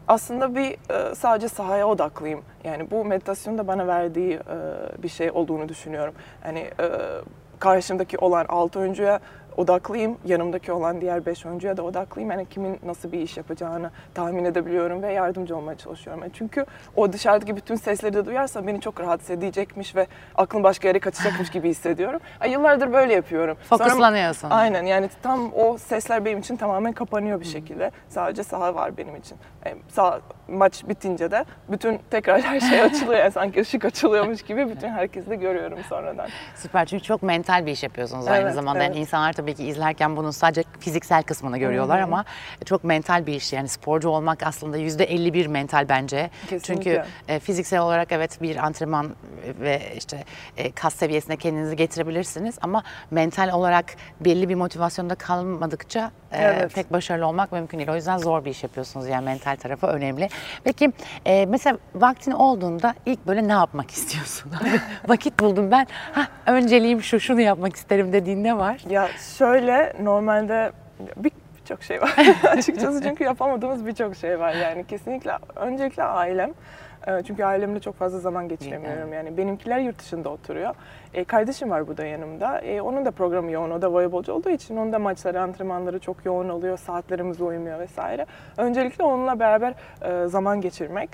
aslında 0.07 0.55
bir 0.55 0.71
e, 0.71 1.15
sadece 1.15 1.47
sahaya 1.47 1.87
odaklıyım. 1.87 2.41
Yani 2.63 2.91
bu 2.91 3.05
meditasyonun 3.05 3.57
da 3.57 3.67
bana 3.67 3.87
verdiği 3.87 4.33
e, 4.33 5.03
bir 5.03 5.09
şey 5.09 5.31
olduğunu 5.31 5.69
düşünüyorum. 5.69 6.13
Yani 6.45 6.59
e, 6.59 6.89
karşımdaki 7.59 8.17
olan 8.17 8.45
altı 8.45 8.79
oyuncuya 8.79 9.19
odaklıyım. 9.57 10.17
Yanımdaki 10.25 10.71
olan 10.71 11.01
diğer 11.01 11.25
beş 11.25 11.45
oyuncuya 11.45 11.77
da 11.77 11.83
odaklıyım. 11.83 12.31
Yani 12.31 12.45
kimin 12.49 12.79
nasıl 12.85 13.11
bir 13.11 13.19
iş 13.21 13.37
yapacağını 13.37 13.91
tahmin 14.13 14.45
edebiliyorum 14.45 15.01
ve 15.03 15.13
yardımcı 15.13 15.57
olmaya 15.57 15.77
çalışıyorum. 15.77 16.21
Yani 16.23 16.31
çünkü 16.35 16.65
o 16.95 17.13
dışarıdaki 17.13 17.55
bütün 17.55 17.75
sesleri 17.75 18.13
de 18.13 18.25
duyarsam 18.25 18.67
beni 18.67 18.81
çok 18.81 18.99
rahatsız 19.01 19.29
edecekmiş 19.29 19.95
ve 19.95 20.07
aklım 20.35 20.63
başka 20.63 20.87
yere 20.87 20.99
kaçacakmış 20.99 21.49
gibi 21.49 21.69
hissediyorum. 21.69 22.19
Ay, 22.39 22.51
yıllardır 22.51 22.93
böyle 22.93 23.13
yapıyorum. 23.13 23.57
Sonra- 23.69 23.83
Fokuslanıyorsun. 23.83 24.49
Aynen 24.49 24.83
yani 24.85 25.09
tam 25.23 25.51
o 25.55 25.77
sesler 25.77 26.25
benim 26.25 26.39
için 26.39 26.55
tamamen 26.55 26.93
kapanıyor 26.93 27.39
bir 27.39 27.45
şekilde. 27.45 27.91
Sadece 28.09 28.43
saha 28.43 28.75
var 28.75 28.97
benim 28.97 29.15
için. 29.15 29.37
Yani 29.65 29.77
sağ, 29.89 30.21
maç 30.47 30.83
bitince 30.89 31.31
de 31.31 31.45
bütün 31.69 31.99
tekrar 32.11 32.41
her 32.41 32.59
şey 32.59 32.81
açılıyor. 32.81 33.19
Yani 33.19 33.31
sanki 33.31 33.61
ışık 33.61 33.85
açılıyormuş 33.85 34.41
gibi 34.41 34.69
bütün 34.69 34.89
herkesi 34.89 35.29
de 35.29 35.35
görüyorum 35.35 35.79
sonradan. 35.89 36.27
Süper 36.55 36.85
çünkü 36.85 37.03
çok 37.03 37.23
mental 37.23 37.65
bir 37.65 37.71
iş 37.71 37.83
yapıyorsunuz 37.83 38.27
aynı 38.27 38.41
Evet, 38.43 38.53
zamanda. 38.53 38.83
Yani 38.83 38.91
evet. 38.91 38.99
insanlar 39.01 39.33
tabii 39.33 39.53
ki 39.55 39.65
izlerken 39.67 40.17
bunun 40.17 40.31
sadece 40.31 40.63
fiziksel 40.79 41.23
kısmını 41.23 41.57
görüyorlar 41.57 41.99
ama 41.99 42.25
çok 42.65 42.83
mental 42.83 43.25
bir 43.25 43.33
iş. 43.33 43.53
Yani 43.53 43.67
sporcu 43.67 44.09
olmak 44.09 44.43
aslında 44.43 44.77
yüzde 44.77 45.03
51 45.03 45.47
mental 45.47 45.89
bence. 45.89 46.29
Çünkü 46.49 46.59
Kesinlikle. 46.59 47.05
e, 47.27 47.39
fiziksel 47.39 47.79
olarak 47.79 48.11
evet 48.11 48.41
bir 48.41 48.55
antrenman 48.57 49.15
ve 49.59 49.81
işte 49.97 50.23
e, 50.57 50.71
kas 50.71 50.95
seviyesine 50.95 51.37
kendinizi 51.37 51.75
getirebilirsiniz 51.75 52.57
ama 52.61 52.83
mental 53.11 53.49
olarak 53.53 53.85
belli 54.19 54.49
bir 54.49 54.55
motivasyonda 54.55 55.15
kalmadıkça 55.15 56.11
e, 56.31 56.37
Evet. 56.43 56.75
pek 56.75 56.93
başarılı 56.93 57.27
olmak 57.27 57.51
mümkün 57.51 57.77
değil. 57.77 57.89
O 57.89 57.95
yüzden 57.95 58.17
zor 58.17 58.45
bir 58.45 58.49
iş 58.51 58.63
yapıyorsunuz 58.63 59.07
yani 59.07 59.25
mental 59.25 59.48
tarafı 59.55 59.87
önemli. 59.87 60.29
Peki 60.63 60.91
e, 61.25 61.45
mesela 61.45 61.77
vaktin 61.95 62.31
olduğunda 62.31 62.93
ilk 63.05 63.27
böyle 63.27 63.47
ne 63.47 63.51
yapmak 63.51 63.91
istiyorsun? 63.91 64.51
Vakit 65.07 65.39
buldum 65.39 65.71
ben. 65.71 65.87
Ha 66.11 66.27
önceliğim 66.45 67.01
şu 67.01 67.19
şunu 67.19 67.41
yapmak 67.41 67.75
isterim 67.75 68.13
dediğin 68.13 68.43
ne 68.43 68.57
var? 68.57 68.81
Ya 68.89 69.09
şöyle 69.37 69.93
normalde 70.03 70.71
bir 71.17 71.31
birçok 71.61 71.83
şey 71.83 72.01
var 72.01 72.15
açıkçası 72.43 73.03
çünkü 73.03 73.23
yapamadığımız 73.23 73.85
birçok 73.85 74.15
şey 74.15 74.39
var 74.39 74.53
yani 74.53 74.85
kesinlikle 74.87 75.31
öncelikle 75.55 76.03
ailem 76.03 76.53
Ee, 77.07 77.23
çünkü 77.27 77.43
ailemle 77.43 77.79
çok 77.79 77.95
fazla 77.99 78.19
zaman 78.19 78.49
geçiremiyorum 78.49 79.13
yani 79.13 79.37
benimkiler 79.37 79.79
yurt 79.79 79.99
dışında 79.99 80.29
oturuyor 80.29 80.75
Ee, 81.13 81.23
kardeşim 81.23 81.69
var 81.69 81.87
burada 81.87 82.05
yanımda 82.05 82.59
Ee, 82.61 82.81
onun 82.81 83.05
da 83.05 83.11
programı 83.11 83.51
yoğun 83.51 83.71
o 83.71 83.81
da 83.81 83.91
voleybolcu 83.93 84.33
olduğu 84.33 84.49
için 84.49 84.77
onun 84.77 84.93
da 84.93 84.99
maçları 84.99 85.41
antrenmanları 85.41 85.99
çok 85.99 86.25
yoğun 86.25 86.49
oluyor 86.49 86.77
saatlerimiz 86.77 87.41
uymuyor 87.41 87.79
vesaire 87.79 88.25
öncelikle 88.57 89.03
onunla 89.03 89.39
beraber 89.39 89.73
e, 90.01 90.27
zaman 90.27 90.61
geçirmek 90.61 91.09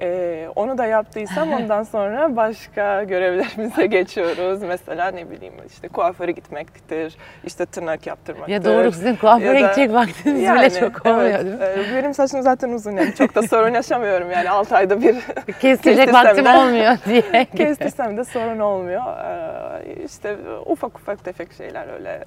Ee, 0.00 0.48
onu 0.56 0.78
da 0.78 0.86
yaptıysam 0.86 1.52
ondan 1.60 1.82
sonra 1.82 2.36
başka 2.36 3.04
görevlerimize 3.04 3.86
geçiyoruz. 3.86 4.62
Mesela 4.62 5.10
ne 5.10 5.30
bileyim 5.30 5.54
işte 5.66 5.88
kuaföre 5.88 6.32
gitmektir, 6.32 7.16
işte 7.44 7.66
tırnak 7.66 8.06
yaptırmaktır. 8.06 8.52
Ya 8.52 8.64
doğru 8.64 8.92
sizin 8.92 9.16
kuaföre 9.16 9.46
Ya 9.46 9.54
da- 9.54 9.60
gidecek 9.60 9.92
vaktiniz 9.94 10.42
Yani, 10.42 10.58
bile 10.58 10.80
çok 10.80 11.06
olmuyor 11.06 11.40
evet. 11.40 11.62
Ee, 11.62 11.96
Benim 11.96 12.14
saçım 12.14 12.42
zaten 12.42 12.68
uzun 12.72 12.92
yani 12.92 13.14
çok 13.14 13.34
da 13.34 13.42
sorun 13.42 13.74
yaşamıyorum 13.74 14.30
yani 14.30 14.50
6 14.50 14.76
ayda 14.76 15.02
bir 15.02 15.16
Kestirecek 15.60 16.14
vaktim 16.14 16.46
olmuyor 16.46 16.96
diye. 17.08 17.44
kestirsem 17.56 18.16
de 18.16 18.24
sorun 18.24 18.58
olmuyor. 18.58 19.02
Ee, 19.38 20.04
işte 20.04 20.36
ufak 20.66 20.98
ufak 20.98 21.24
tefek 21.24 21.52
şeyler 21.52 21.88
öyle 21.88 22.24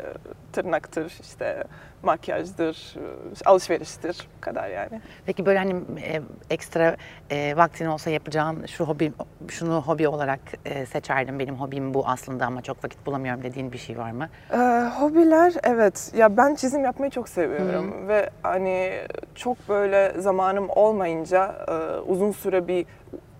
tırnaktır, 0.53 1.17
işte 1.21 1.63
makyajdır, 2.03 2.95
alışveriştir 3.45 4.27
bu 4.37 4.41
kadar 4.41 4.69
yani. 4.69 5.01
Peki 5.25 5.45
böyle 5.45 5.59
hani 5.59 5.73
e, 6.01 6.21
ekstra 6.49 6.95
e, 7.29 7.57
vaktin 7.57 7.85
olsa 7.85 8.09
yapacağın 8.09 8.65
şu 8.65 8.85
hobi 8.85 9.13
şunu 9.47 9.81
hobi 9.81 10.07
olarak 10.07 10.39
e, 10.65 10.85
seçerdim 10.85 11.39
benim 11.39 11.55
hobim 11.55 11.93
bu 11.93 12.07
aslında 12.07 12.45
ama 12.45 12.61
çok 12.61 12.83
vakit 12.83 13.05
bulamıyorum 13.05 13.43
dediğin 13.43 13.71
bir 13.71 13.77
şey 13.77 13.97
var 13.97 14.11
mı? 14.11 14.29
Ee, 14.53 14.57
hobiler 14.99 15.53
evet 15.63 16.11
ya 16.15 16.37
ben 16.37 16.55
çizim 16.55 16.83
yapmayı 16.83 17.11
çok 17.11 17.29
seviyorum 17.29 18.07
ve 18.07 18.29
hani 18.43 18.91
çok 19.35 19.69
böyle 19.69 20.13
zamanım 20.21 20.69
olmayınca 20.69 21.55
e, 21.67 21.99
uzun 21.99 22.31
süre 22.31 22.67
bir 22.67 22.85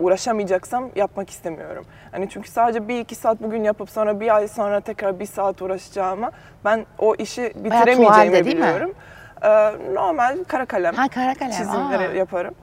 uğraşamayacaksam 0.02 0.90
yapmak 0.96 1.30
istemiyorum. 1.30 1.84
Hani 2.12 2.28
çünkü 2.28 2.50
sadece 2.50 2.88
bir 2.88 2.98
iki 3.00 3.14
saat 3.14 3.42
bugün 3.42 3.64
yapıp 3.64 3.90
sonra 3.90 4.20
bir 4.20 4.36
ay 4.36 4.48
sonra 4.48 4.80
tekrar 4.80 5.20
bir 5.20 5.26
saat 5.26 5.62
uğraşacağıma 5.62 6.30
ben 6.64 6.86
o 6.98 7.14
işi 7.14 7.42
bitiremeyeceğimi 7.56 8.06
tuvalde 8.06 8.46
biliyorum. 8.46 8.94
Ee, 9.42 9.48
normal 9.94 10.44
kara 10.48 10.64
kalem 10.66 10.94
Ha 10.94 11.08
kara 11.08 11.34
kalem. 11.34 11.52
çizimleri 11.52 12.08
aa. 12.08 12.12
yaparım. 12.12 12.54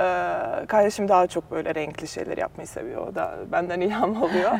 Ee, 0.00 0.66
kardeşim 0.66 1.08
daha 1.08 1.26
çok 1.26 1.50
böyle 1.50 1.74
renkli 1.74 2.08
şeyler 2.08 2.38
yapmayı 2.38 2.66
seviyor. 2.66 3.06
O 3.06 3.14
da 3.14 3.34
benden 3.52 3.80
ilham 3.80 4.22
alıyor. 4.22 4.52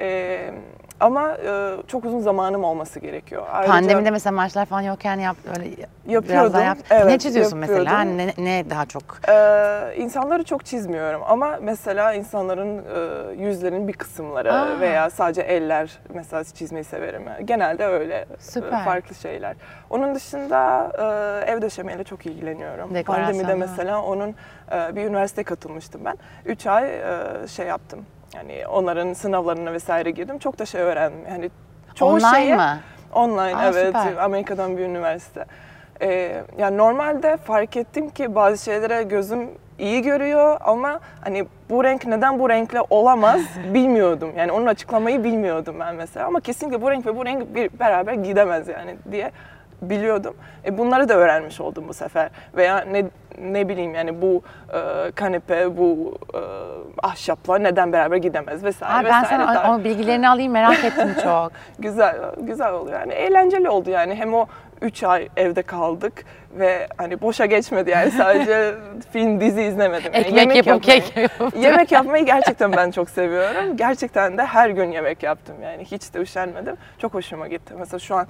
Ee, 0.00 0.50
ama 1.00 1.32
e, 1.46 1.76
çok 1.86 2.04
uzun 2.04 2.20
zamanım 2.20 2.64
olması 2.64 3.00
gerekiyor. 3.00 3.42
Ayrıca 3.52 3.72
Pandemide 3.72 4.10
mesela 4.10 4.36
maçlar 4.36 4.66
falan 4.66 4.80
yokken 4.80 5.18
yap 5.18 5.36
öyle 5.48 5.64
biraz 5.76 5.86
Yapıyordum, 6.06 6.52
daha 6.52 6.62
yap. 6.62 6.78
evet, 6.90 7.06
ne 7.06 7.18
çiziyorsun 7.18 7.58
mesela? 7.58 7.78
yapıyordum. 7.78 7.98
Hani 7.98 8.16
Ne, 8.16 8.44
ne 8.44 8.70
daha 8.70 8.86
çok? 8.86 9.02
Ee, 9.28 9.94
insanları 9.96 10.44
çok 10.44 10.64
çizmiyorum 10.64 11.22
ama 11.28 11.58
mesela 11.62 12.12
insanların 12.12 12.78
e, 12.78 13.42
yüzlerinin 13.42 13.88
bir 13.88 13.92
kısımları 13.92 14.52
Aa. 14.52 14.80
veya 14.80 15.10
sadece 15.10 15.40
eller 15.42 15.98
mesela 16.14 16.44
çizmeyi 16.44 16.84
severim. 16.84 17.22
Genelde 17.44 17.86
öyle 17.86 18.14
e, 18.14 18.26
Süper. 18.38 18.84
farklı 18.84 19.14
şeyler. 19.14 19.56
Onun 19.90 20.14
dışında 20.14 20.90
e, 21.46 21.50
ev 21.52 21.62
döşemeyle 21.62 22.04
çok 22.04 22.26
ilgileniyorum. 22.26 22.94
Dekorasyon, 22.94 23.26
Pandemide 23.26 23.54
mesela 23.54 24.02
onun 24.02 24.34
e, 24.72 24.96
bir 24.96 25.04
üniversiteye 25.04 25.44
katılmıştım 25.44 26.00
ben. 26.04 26.16
Üç 26.44 26.66
ay 26.66 26.84
e, 26.86 27.48
şey 27.48 27.66
yaptım. 27.66 28.06
Yani 28.36 28.66
onların 28.66 29.12
sınavlarına 29.12 29.72
vesaire 29.72 30.10
girdim. 30.10 30.38
Çok 30.38 30.58
da 30.58 30.66
şey 30.66 30.80
öğrendim. 30.80 31.18
Yani 31.30 31.50
çoğu 31.94 32.08
Online 32.12 32.30
şeyi- 32.36 32.54
mı? 32.54 32.78
Online 33.14 33.56
Aa, 33.56 33.64
evet. 33.72 33.86
süper. 33.86 34.16
Amerika'dan 34.16 34.76
bir 34.76 34.82
üniversite. 34.82 35.44
Ee, 36.02 36.42
yani 36.58 36.76
normalde 36.76 37.36
fark 37.36 37.76
ettim 37.76 38.10
ki 38.10 38.34
bazı 38.34 38.64
şeylere 38.64 39.02
gözüm 39.02 39.48
iyi 39.78 40.02
görüyor 40.02 40.58
ama 40.64 41.00
hani 41.24 41.46
bu 41.70 41.84
renk 41.84 42.06
neden 42.06 42.38
bu 42.38 42.48
renkle 42.50 42.80
olamaz 42.90 43.40
bilmiyordum. 43.74 44.32
Yani 44.36 44.52
onun 44.52 44.66
açıklamayı 44.66 45.24
bilmiyordum 45.24 45.76
ben 45.80 45.94
mesela 45.94 46.26
ama 46.26 46.40
kesinlikle 46.40 46.82
bu 46.82 46.90
renk 46.90 47.06
ve 47.06 47.16
bu 47.16 47.24
renk 47.26 47.54
bir 47.54 47.70
beraber 47.80 48.12
gidemez 48.12 48.68
yani 48.68 48.96
diye 49.10 49.30
biliyordum. 49.82 50.34
E 50.64 50.78
bunları 50.78 51.08
da 51.08 51.14
öğrenmiş 51.14 51.60
oldum 51.60 51.84
bu 51.88 51.94
sefer. 51.94 52.28
Veya 52.56 52.78
ne 52.80 53.04
ne 53.42 53.68
bileyim 53.68 53.94
yani 53.94 54.22
bu 54.22 54.42
e, 54.72 55.10
kanepe, 55.14 55.76
bu 55.76 56.18
e, 56.34 56.38
ahşaplar 57.02 57.62
neden 57.64 57.92
beraber 57.92 58.16
gidemez 58.16 58.64
vesaire 58.64 58.94
Aa, 58.94 59.04
ben 59.12 59.22
vesaire. 59.22 59.42
sana 59.44 59.54
Daha- 59.54 59.72
o, 59.72 59.80
o 59.80 59.84
bilgilerini 59.84 60.28
alayım 60.28 60.52
merak 60.52 60.84
ettim 60.84 61.08
çok. 61.22 61.52
güzel 61.78 62.16
güzel 62.40 62.72
oluyor 62.72 63.00
yani 63.00 63.12
eğlenceli 63.12 63.68
oldu 63.68 63.90
yani 63.90 64.14
hem 64.14 64.34
o 64.34 64.46
3 64.82 65.02
ay 65.04 65.28
evde 65.36 65.62
kaldık 65.62 66.24
ve 66.58 66.88
hani 66.96 67.20
boşa 67.20 67.46
geçmedi 67.46 67.90
yani 67.90 68.10
sadece 68.10 68.74
film 69.12 69.40
dizi 69.40 69.62
izlemedim. 69.62 70.12
Yani 70.14 70.24
Ekmek 70.26 70.56
yapıp 70.66 70.66
yapmayı- 70.88 71.00
kek 71.02 71.16
yapıp. 71.16 71.56
Yemek 71.56 71.92
yapmayı 71.92 72.24
gerçekten 72.26 72.72
ben 72.72 72.90
çok 72.90 73.10
seviyorum. 73.10 73.76
Gerçekten 73.76 74.38
de 74.38 74.44
her 74.46 74.68
gün 74.70 74.92
yemek 74.92 75.22
yaptım 75.22 75.56
yani 75.62 75.84
hiç 75.84 76.14
de 76.14 76.18
üşenmedim. 76.20 76.76
Çok 76.98 77.14
hoşuma 77.14 77.48
gitti. 77.48 77.74
Mesela 77.78 77.98
şu 77.98 78.14
an 78.16 78.26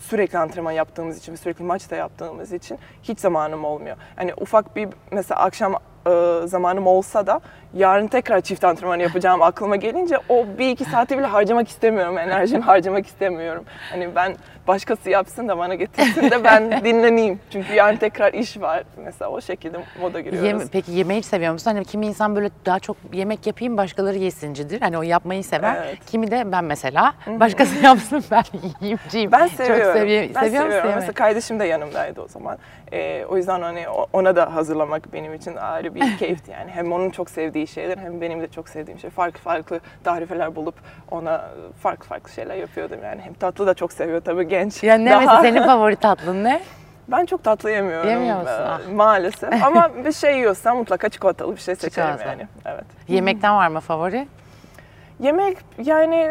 sürekli 0.00 0.38
antrenman 0.38 0.72
yaptığımız 0.72 1.18
için 1.18 1.32
ve 1.32 1.36
sürekli 1.36 1.64
maçta 1.64 1.96
yaptığımız 1.96 2.52
için 2.52 2.78
hiç 3.02 3.20
zamanım 3.20 3.64
olmuyor. 3.64 3.96
Yani 4.18 4.34
ufak 4.36 4.76
bir 4.76 4.88
mesela 5.12 5.40
akşam 5.40 5.74
e, 6.06 6.46
zamanım 6.46 6.86
olsa 6.86 7.26
da 7.26 7.40
yarın 7.74 8.06
tekrar 8.06 8.40
çift 8.40 8.64
antrenman 8.64 8.98
yapacağım 8.98 9.42
aklıma 9.42 9.76
gelince 9.76 10.16
o 10.28 10.46
bir 10.58 10.68
iki 10.70 10.84
saati 10.84 11.18
bile 11.18 11.26
harcamak 11.26 11.68
istemiyorum. 11.68 12.18
Enerjimi 12.18 12.62
harcamak 12.62 13.06
istemiyorum. 13.06 13.64
Hani 13.90 14.14
ben 14.14 14.34
başkası 14.68 15.10
yapsın 15.10 15.48
da 15.48 15.58
bana 15.58 15.74
getirsin 15.74 16.30
de 16.30 16.44
ben 16.44 16.84
dinleneyim. 16.84 17.40
Çünkü 17.52 17.72
yarın 17.74 17.96
tekrar 17.96 18.32
iş 18.32 18.60
var. 18.60 18.82
Mesela 19.04 19.30
o 19.30 19.40
şekilde 19.40 19.78
moda 20.00 20.20
giriyoruz. 20.20 20.48
Yeme- 20.48 20.64
peki 20.72 20.92
yemeği 20.92 21.22
seviyor 21.22 21.52
musun? 21.52 21.70
Hani 21.70 21.84
kimi 21.84 22.06
insan 22.06 22.36
böyle 22.36 22.50
daha 22.66 22.78
çok 22.78 22.96
yemek 23.12 23.46
yapayım 23.46 23.76
başkaları 23.76 24.16
yesincidir. 24.18 24.80
Hani 24.80 24.98
o 24.98 25.02
yapmayı 25.02 25.44
sever. 25.44 25.76
Evet. 25.84 25.98
Kimi 26.06 26.30
de 26.30 26.52
ben 26.52 26.64
mesela 26.64 27.12
başkası 27.26 27.78
yapsın 27.84 28.24
ben 28.30 28.42
yiyeyimciyim. 28.80 29.32
Ben 29.32 29.46
seviyorum. 29.46 29.84
Çok 29.84 29.96
seviye- 29.96 30.34
ben 30.34 30.40
seviyor 30.42 30.62
seviyorum. 30.62 30.90
Mesela 30.94 31.12
kardeşim 31.12 31.60
de 31.60 31.64
yanımdaydı 31.64 32.20
o 32.22 32.28
zaman. 32.28 32.58
Ee, 32.92 33.24
o 33.28 33.36
yüzden 33.36 33.62
hani 33.62 33.84
ona 34.12 34.36
da 34.36 34.54
hazırlamak 34.54 35.12
benim 35.12 35.34
için 35.34 35.56
ayrı 35.56 35.89
bir 35.94 36.18
keyifti 36.18 36.50
yani. 36.50 36.70
Hem 36.70 36.92
onun 36.92 37.10
çok 37.10 37.30
sevdiği 37.30 37.66
şeyler 37.66 37.98
hem 37.98 38.20
benim 38.20 38.40
de 38.40 38.48
çok 38.48 38.68
sevdiğim 38.68 38.98
şey. 38.98 39.10
Farklı 39.10 39.40
farklı 39.40 39.80
tarifeler 40.04 40.56
bulup 40.56 40.74
ona 41.10 41.44
farklı 41.82 42.06
farklı 42.08 42.32
şeyler 42.32 42.54
yapıyordum 42.54 42.98
yani. 43.04 43.20
Hem 43.20 43.34
tatlı 43.34 43.66
da 43.66 43.74
çok 43.74 43.92
seviyor 43.92 44.20
tabii 44.20 44.48
genç. 44.48 44.82
Ya 44.82 44.94
ne 44.94 45.10
Daha- 45.10 45.20
mesela 45.20 45.42
senin 45.42 45.62
favori 45.66 45.96
tatlın 45.96 46.44
ne? 46.44 46.60
Ben 47.08 47.24
çok 47.26 47.44
tatlı 47.44 47.70
yemiyorum. 47.70 48.10
Yemiyor 48.10 48.36
musun? 48.36 48.48
e, 48.52 48.68
Ah. 48.68 48.80
Maalesef. 48.94 49.64
Ama 49.64 49.90
bir 50.04 50.12
şey 50.12 50.36
yiyorsam 50.36 50.76
mutlaka 50.76 51.08
çikolatalı 51.08 51.56
bir 51.56 51.60
şey 51.60 51.74
seçerim 51.76 52.08
Çikolata. 52.10 52.30
yani. 52.30 52.46
Evet. 52.66 52.84
Yemekten 53.08 53.54
var 53.56 53.68
mı 53.68 53.80
favori? 53.80 54.28
Yemek 55.20 55.56
yani 55.84 56.30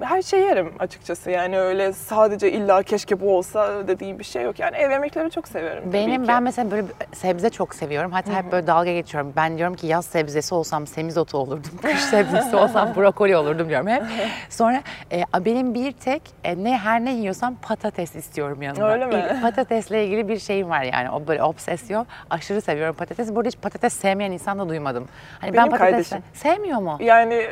her 0.00 0.22
şey 0.22 0.40
yerim 0.40 0.72
açıkçası. 0.78 1.30
Yani 1.30 1.58
öyle 1.58 1.92
sadece 1.92 2.52
illa 2.52 2.82
keşke 2.82 3.20
bu 3.20 3.36
olsa 3.36 3.88
dediğim 3.88 4.18
bir 4.18 4.24
şey 4.24 4.42
yok. 4.42 4.58
Yani 4.58 4.76
ev 4.76 4.90
yemekleri 4.90 5.30
çok 5.30 5.48
severim 5.48 5.92
Benim 5.92 6.28
ben 6.28 6.42
mesela 6.42 6.70
böyle 6.70 6.86
sebze 7.12 7.50
çok 7.50 7.74
seviyorum. 7.74 8.12
Hatta 8.12 8.32
hep 8.32 8.52
böyle 8.52 8.66
dalga 8.66 8.92
geçiyorum. 8.92 9.32
Ben 9.36 9.58
diyorum 9.58 9.74
ki 9.74 9.86
yaz 9.86 10.04
sebzesi 10.06 10.54
olsam 10.54 10.86
semizotu 10.86 11.38
olurdum. 11.38 11.70
Kış 11.82 12.00
sebzesi 12.00 12.56
olsam 12.56 12.94
brokoli 12.96 13.36
olurdum 13.36 13.68
diyorum 13.68 13.86
hep. 13.86 14.02
Sonra 14.50 14.82
e, 15.12 15.22
benim 15.44 15.74
bir 15.74 15.92
tek 15.92 16.22
e, 16.44 16.64
ne 16.64 16.78
her 16.78 17.04
ne 17.04 17.12
yiyorsam 17.14 17.54
patates 17.62 18.14
istiyorum 18.16 18.62
yanında. 18.62 18.92
Öyle 18.92 19.06
mi? 19.06 19.14
İl- 19.14 19.40
Patatesle 19.42 20.04
ilgili 20.06 20.28
bir 20.28 20.38
şeyim 20.38 20.70
var 20.70 20.82
yani. 20.82 21.10
O 21.10 21.26
böyle 21.26 21.42
obsesyon. 21.42 22.06
Aşırı 22.30 22.60
seviyorum 22.60 22.94
patates. 22.94 23.34
Burada 23.34 23.48
hiç 23.48 23.58
patates 23.62 23.92
sevmeyen 23.92 24.32
insan 24.32 24.58
da 24.58 24.68
duymadım. 24.68 25.08
Hani 25.40 25.52
ben 25.52 25.58
Benim 25.58 25.70
patates 25.70 26.10
kardeşim. 26.10 26.18
sevmiyor 26.34 26.78
mu? 26.78 26.96
Yani 27.00 27.46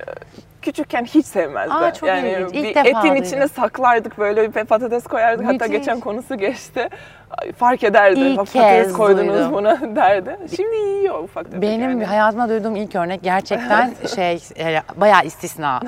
küçükken 0.63 1.05
hiç 1.05 1.27
sevmezdi. 1.27 1.75
Aa, 1.75 1.95
çok 1.95 2.09
yani 2.09 2.29
ilginç. 2.31 2.51
İlk 2.55 2.65
bir 2.65 2.75
defa 2.75 2.89
etin 2.89 3.03
duydum. 3.11 3.17
içine 3.25 3.49
saklardık 3.49 4.19
böyle 4.19 4.55
bir 4.55 4.65
patates 4.65 5.05
koyardık. 5.05 5.45
Hatta 5.47 5.53
Müthiş. 5.65 5.79
geçen 5.79 6.01
konusu 6.01 6.39
geçti. 6.39 6.89
Fark 7.57 7.85
ederdi. 7.85 8.21
İlk 8.21 8.37
patates 8.37 8.53
kez 8.63 8.93
koydunuz 8.93 9.35
duydum. 9.35 9.53
buna 9.53 9.81
derdi. 9.97 10.37
Şimdi 10.57 10.77
yiyor 10.77 11.23
ufak 11.23 11.45
tefek 11.47 11.63
Benim 11.63 11.91
yani. 11.91 12.05
hayatımda 12.05 12.49
duyduğum 12.49 12.77
ilk 12.77 12.95
örnek 12.95 13.23
gerçekten 13.23 13.95
şey 14.15 14.35
e, 14.59 14.83
bayağı 14.97 15.25
istisna. 15.25 15.81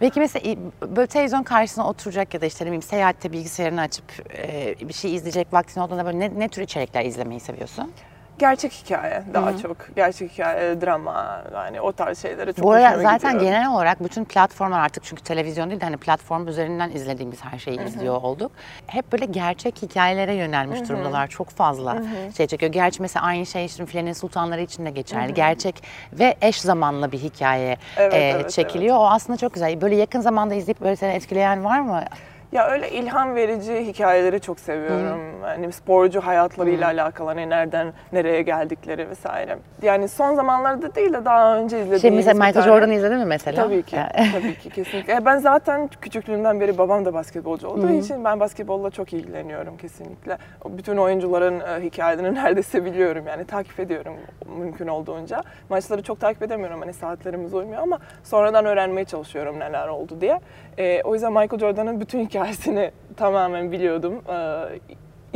Peki 0.00 0.20
mesela 0.20 0.56
böyle 0.82 1.06
televizyon 1.06 1.42
karşısına 1.42 1.88
oturacak 1.88 2.34
ya 2.34 2.40
da 2.40 2.46
işte 2.46 2.72
ne 2.72 2.80
seyahatte 2.82 3.32
bilgisayarını 3.32 3.80
açıp 3.80 4.04
e, 4.38 4.74
bir 4.88 4.92
şey 4.94 5.14
izleyecek 5.14 5.52
vaktin 5.52 5.80
olduğunda 5.80 6.06
böyle 6.06 6.18
ne, 6.20 6.30
ne 6.38 6.48
tür 6.48 6.62
içerikler 6.62 7.04
izlemeyi 7.04 7.40
seviyorsun? 7.40 7.92
Gerçek 8.38 8.72
hikaye 8.72 9.22
daha 9.34 9.58
çok. 9.58 9.76
Gerçek 9.96 10.32
hikaye, 10.32 10.80
drama 10.80 11.44
yani 11.54 11.80
o 11.80 11.92
tarz 11.92 12.22
şeylere 12.22 12.52
çok 12.52 12.64
Bu 12.64 12.72
arada 12.72 13.02
zaten 13.02 13.32
gidiyor. 13.32 13.52
genel 13.52 13.70
olarak 13.70 14.04
bütün 14.04 14.24
platformlar 14.24 14.80
artık 14.80 15.04
çünkü 15.04 15.22
televizyon 15.22 15.70
değil 15.70 15.80
de 15.80 15.84
hani 15.84 15.96
platform 15.96 16.48
üzerinden 16.48 16.90
izlediğimiz 16.90 17.44
her 17.44 17.58
şeyi 17.58 17.80
izliyor 17.84 18.22
olduk. 18.22 18.52
Hep 18.86 19.12
böyle 19.12 19.24
gerçek 19.24 19.82
hikayelere 19.82 20.34
yönelmiş 20.34 20.88
durumdalar. 20.88 21.28
Çok 21.28 21.50
fazla 21.50 22.02
şey 22.36 22.46
çekiyor. 22.46 22.72
Gerçi 22.72 23.02
mesela 23.02 23.26
aynı 23.26 23.46
şey 23.46 23.68
şimdi 23.68 23.90
Filenin 23.90 24.12
Sultanları 24.12 24.60
için 24.60 24.86
de 24.86 24.90
geçerli. 24.90 25.34
Gerçek 25.34 25.82
ve 26.12 26.36
eş 26.42 26.60
zamanlı 26.60 27.12
bir 27.12 27.18
hikaye 27.18 27.76
Evet, 27.96 28.14
e, 28.14 28.16
evet, 28.16 28.50
çekiliyor. 28.50 28.96
O 28.96 29.06
aslında 29.10 29.36
çok 29.36 29.54
güzel. 29.54 29.80
Böyle 29.80 29.96
yakın 29.96 30.20
zamanda 30.20 30.54
izleyip 30.54 30.80
böyle 30.80 30.96
seni 30.96 31.12
etkileyen 31.12 31.64
var 31.64 31.80
mı? 31.80 32.04
Ya 32.52 32.66
öyle 32.68 32.90
ilham 32.90 33.34
verici 33.34 33.86
hikayeleri 33.86 34.40
çok 34.40 34.60
seviyorum. 34.60 35.20
Hani 35.42 35.72
sporcu 35.72 36.20
hayatlarıyla 36.20 36.86
alakalı 36.86 37.28
hani 37.28 37.50
nereden 37.50 37.92
nereye 38.12 38.42
geldikleri 38.42 39.08
vesaire. 39.10 39.58
Yani 39.82 40.08
son 40.08 40.34
zamanlarda 40.34 40.94
değil 40.94 41.12
de 41.12 41.24
daha 41.24 41.56
önce 41.56 41.76
izlediğimiz 41.76 42.02
Şey 42.02 42.10
mesela 42.10 42.34
Michael 42.34 42.52
tane- 42.54 42.66
Jordan'ı 42.66 42.94
izledin 42.94 43.18
mi 43.18 43.24
mesela? 43.24 43.64
Tabii 43.64 43.82
ki, 43.82 43.96
tabii 44.32 44.54
ki 44.58 44.70
kesinlikle. 44.74 45.12
E, 45.14 45.24
Ben 45.24 45.38
zaten 45.38 45.90
küçüklüğümden 46.00 46.60
beri 46.60 46.78
babam 46.78 47.04
da 47.04 47.14
basketbolcu 47.14 47.68
olduğu 47.68 47.90
için 47.90 48.24
ben 48.24 48.40
basketbolla 48.40 48.90
çok 48.90 49.12
ilgileniyorum 49.12 49.76
kesinlikle. 49.76 50.38
Bütün 50.68 50.96
oyuncuların 50.96 51.60
e, 51.60 51.84
hikayelerini 51.84 52.34
neredeyse 52.44 52.84
biliyorum 52.84 53.24
yani 53.28 53.44
takip 53.44 53.80
ediyorum 53.80 54.14
mümkün 54.58 54.86
olduğunca. 54.86 55.42
Maçları 55.68 56.02
çok 56.02 56.20
takip 56.20 56.42
edemiyorum 56.42 56.80
hani 56.80 56.92
saatlerimiz 56.92 57.54
uymuyor 57.54 57.82
ama 57.82 57.98
sonradan 58.24 58.64
öğrenmeye 58.64 59.04
çalışıyorum 59.04 59.60
neler 59.60 59.88
oldu 59.88 60.20
diye. 60.20 60.40
E, 60.78 61.02
o 61.02 61.14
yüzden 61.14 61.32
Michael 61.32 61.58
Jordan'ın 61.60 62.00
bütün 62.00 62.26
hikayesini 62.46 62.90
tamamen 63.16 63.72
biliyordum. 63.72 64.22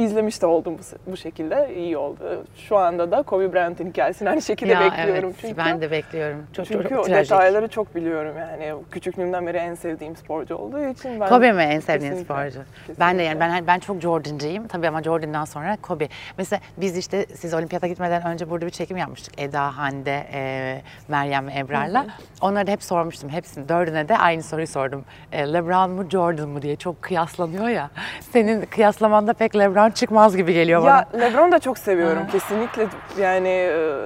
İzlemiş 0.01 0.43
de 0.43 0.47
oldum 0.47 0.79
bu, 0.79 1.11
bu 1.13 1.17
şekilde 1.17 1.75
iyi 1.77 1.97
oldu. 1.97 2.45
Şu 2.57 2.77
anda 2.77 3.11
da 3.11 3.23
Kobe 3.23 3.53
Bryant'ın 3.53 3.87
hikayesini 3.87 4.31
aynı 4.31 4.43
şekilde 4.43 4.73
Ya 4.73 4.81
bekliyorum 4.81 5.25
evet, 5.25 5.35
çünkü. 5.41 5.57
ben 5.57 5.81
de 5.81 5.91
bekliyorum. 5.91 6.47
Çok 6.53 6.67
Çünkü 6.67 6.89
çok 6.89 7.09
detayları 7.09 7.69
çok 7.69 7.95
biliyorum 7.95 8.35
yani. 8.39 8.75
Küçüklüğümden 8.91 9.47
beri 9.47 9.57
en 9.57 9.75
sevdiğim 9.75 10.17
sporcu 10.17 10.57
olduğu 10.57 10.85
için 10.85 11.21
ben... 11.21 11.29
Kobe 11.29 11.53
mi 11.53 11.63
en 11.63 11.81
sevdiğin 11.81 12.11
Kesinlikle, 12.13 12.35
sporcu? 12.35 12.61
Ben 13.01 13.19
de 13.19 13.23
yani 13.23 13.39
kesinlikle. 13.39 13.67
ben 13.67 13.67
ben 13.67 13.79
çok 13.79 14.01
Jordan'cıyım 14.01 14.67
tabii 14.67 14.89
ama 14.89 15.03
Jordan'dan 15.03 15.45
sonra 15.45 15.77
Kobe. 15.83 16.09
Mesela 16.39 16.61
biz 16.77 16.97
işte 16.97 17.27
siz 17.35 17.55
olimpiyata 17.55 17.87
gitmeden 17.87 18.27
önce 18.27 18.51
burada 18.51 18.67
bir 18.67 18.71
çekim 18.71 18.97
yapmıştık. 18.97 19.41
Eda, 19.41 19.77
Hande, 19.79 20.27
e, 20.33 20.83
Meryem 21.09 21.47
ve 21.49 21.59
Ebrar'la. 21.59 22.07
Onlara 22.41 22.67
da 22.67 22.71
hep 22.71 22.83
sormuştum. 22.83 23.31
Hepsini 23.31 23.69
dördüne 23.69 24.09
de 24.09 24.19
aynı 24.19 24.43
soruyu 24.43 24.67
sordum. 24.67 25.05
E, 25.33 25.53
LeBron 25.53 25.91
mu 25.91 26.11
Jordan 26.11 26.49
mı 26.49 26.63
diye 26.63 26.77
çok 26.77 27.03
kıyaslanıyor 27.03 27.69
ya. 27.69 27.91
Senin 28.21 28.61
kıyaslamanda 28.67 29.33
pek 29.33 29.57
LeBron 29.57 29.90
çıkmaz 29.91 30.37
gibi 30.37 30.53
geliyor 30.53 30.83
bana. 30.83 30.89
Ya 30.89 31.07
LeBron'u 31.21 31.53
da 31.53 31.59
çok 31.59 31.79
seviyorum 31.79 32.27
kesinlikle. 32.33 32.87
Yani 33.19 33.49
e, 33.49 33.99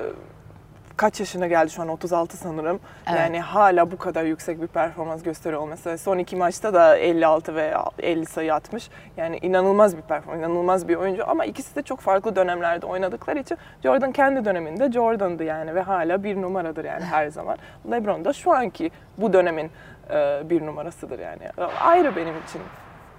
kaç 0.97 1.20
yaşına 1.20 1.47
geldi 1.47 1.70
şu 1.70 1.83
an 1.83 1.88
36 1.88 2.37
sanırım. 2.37 2.81
Evet. 3.07 3.18
Yani 3.20 3.40
hala 3.40 3.90
bu 3.90 3.97
kadar 3.97 4.25
yüksek 4.25 4.62
bir 4.62 4.66
performans 4.66 5.23
gösteriyor 5.23 5.62
olması. 5.62 5.99
Son 5.99 6.18
iki 6.18 6.37
maçta 6.37 6.75
da 6.75 6.97
56 6.97 7.55
ve 7.55 7.75
50 7.99 8.27
sayı 8.27 8.55
atmış. 8.55 8.90
Yani 9.16 9.38
inanılmaz 9.42 9.97
bir 9.97 10.03
performans, 10.03 10.38
inanılmaz 10.38 10.88
bir 10.88 10.97
oyuncu 10.97 11.31
ama 11.31 11.44
ikisi 11.44 11.77
de 11.77 11.83
çok 11.83 12.01
farklı 12.01 12.37
dönemlerde 12.37 12.87
oynadıkları 12.87 13.38
için 13.38 13.59
Jordan 13.83 14.12
kendi 14.12 14.44
döneminde 14.44 14.92
Jordan'dı 14.92 15.44
yani 15.44 15.75
ve 15.75 15.81
hala 15.81 16.25
bir 16.25 16.42
numaradır 16.42 16.85
yani 16.85 17.05
her 17.05 17.29
zaman. 17.29 17.59
LeBron 17.90 18.25
da 18.25 18.33
şu 18.33 18.53
anki 18.53 18.90
bu 19.18 19.33
dönemin 19.33 19.70
e, 20.11 20.42
bir 20.51 20.66
numarasıdır 20.66 21.18
yani. 21.18 21.51
Ayrı 21.81 22.16
benim 22.16 22.35
için. 22.49 22.61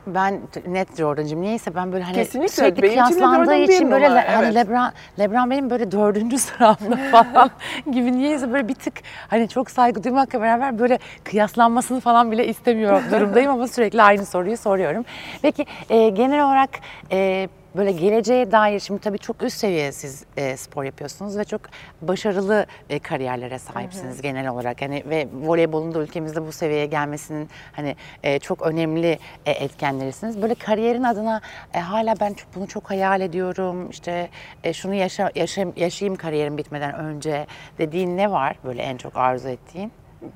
Ben 0.07 0.41
net 0.67 0.97
Jordan'cıyım. 0.97 1.41
Niyeyse 1.41 1.75
ben 1.75 1.91
böyle 1.91 2.03
hani 2.03 2.15
Kesinlikle, 2.15 2.49
sürekli 2.53 2.83
benim 2.83 2.93
için 2.93 3.03
kıyaslandığı 3.03 3.51
bir 3.51 3.63
için 3.73 3.91
böyle 3.91 4.05
numara, 4.05 4.19
le- 4.19 4.27
hani 4.27 4.45
evet. 4.45 4.55
LeBron, 4.55 4.91
LeBron 5.19 5.51
benim 5.51 5.69
böyle 5.69 5.91
dördüncü 5.91 6.37
sıramda 6.39 6.97
falan 7.11 7.49
gibi 7.91 8.11
niyeyse 8.11 8.53
böyle 8.53 8.67
bir 8.67 8.75
tık 8.75 8.93
hani 9.27 9.49
çok 9.49 9.71
saygı 9.71 10.03
duymakla 10.03 10.41
beraber 10.41 10.79
böyle 10.79 10.99
kıyaslanmasını 11.23 11.99
falan 11.99 12.31
bile 12.31 12.47
istemiyor 12.47 13.01
durumdayım 13.11 13.51
ama 13.51 13.67
sürekli 13.67 14.01
aynı 14.01 14.25
soruyu 14.25 14.57
soruyorum. 14.57 15.05
Peki 15.41 15.65
e, 15.89 16.09
genel 16.09 16.45
olarak 16.45 16.69
e, 17.11 17.49
böyle 17.77 17.91
geleceğe 17.91 18.51
dair 18.51 18.79
şimdi 18.79 19.01
tabii 19.01 19.19
çok 19.19 19.43
üst 19.43 19.57
seviye 19.57 19.91
siz 19.91 20.25
e, 20.37 20.57
spor 20.57 20.83
yapıyorsunuz 20.83 21.37
ve 21.37 21.43
çok 21.43 21.61
başarılı 22.01 22.65
e, 22.89 22.99
kariyerlere 22.99 23.59
sahipsiniz 23.59 24.21
genel 24.21 24.47
olarak. 24.47 24.81
Yani 24.81 25.03
ve 25.09 25.27
voleybolun 25.43 25.93
da 25.93 25.99
ülkemizde 25.99 26.47
bu 26.47 26.51
seviyeye 26.51 26.85
gelmesinin 26.85 27.49
hani 27.71 27.95
e, 28.23 28.39
çok 28.39 28.61
önemli 28.61 29.19
e, 29.45 29.51
etkenlerisiniz. 29.51 30.41
Böyle 30.41 30.55
kariyerin 30.55 31.03
adına 31.03 31.41
e, 31.73 31.79
hala 31.79 32.15
ben 32.19 32.33
çok, 32.33 32.55
bunu 32.55 32.67
çok 32.67 32.89
hayal 32.89 33.21
ediyorum. 33.21 33.89
İşte 33.89 34.29
e, 34.63 34.73
şunu 34.73 34.93
yaşa, 34.93 35.31
yaşa- 35.35 35.73
yaşayayım 35.75 36.15
kariyerim 36.15 36.57
bitmeden 36.57 36.93
önce 36.95 37.47
dediğin 37.77 38.17
ne 38.17 38.31
var 38.31 38.55
böyle 38.63 38.81
en 38.81 38.97
çok 38.97 39.17
arzu 39.17 39.49
ettiğin? 39.49 39.91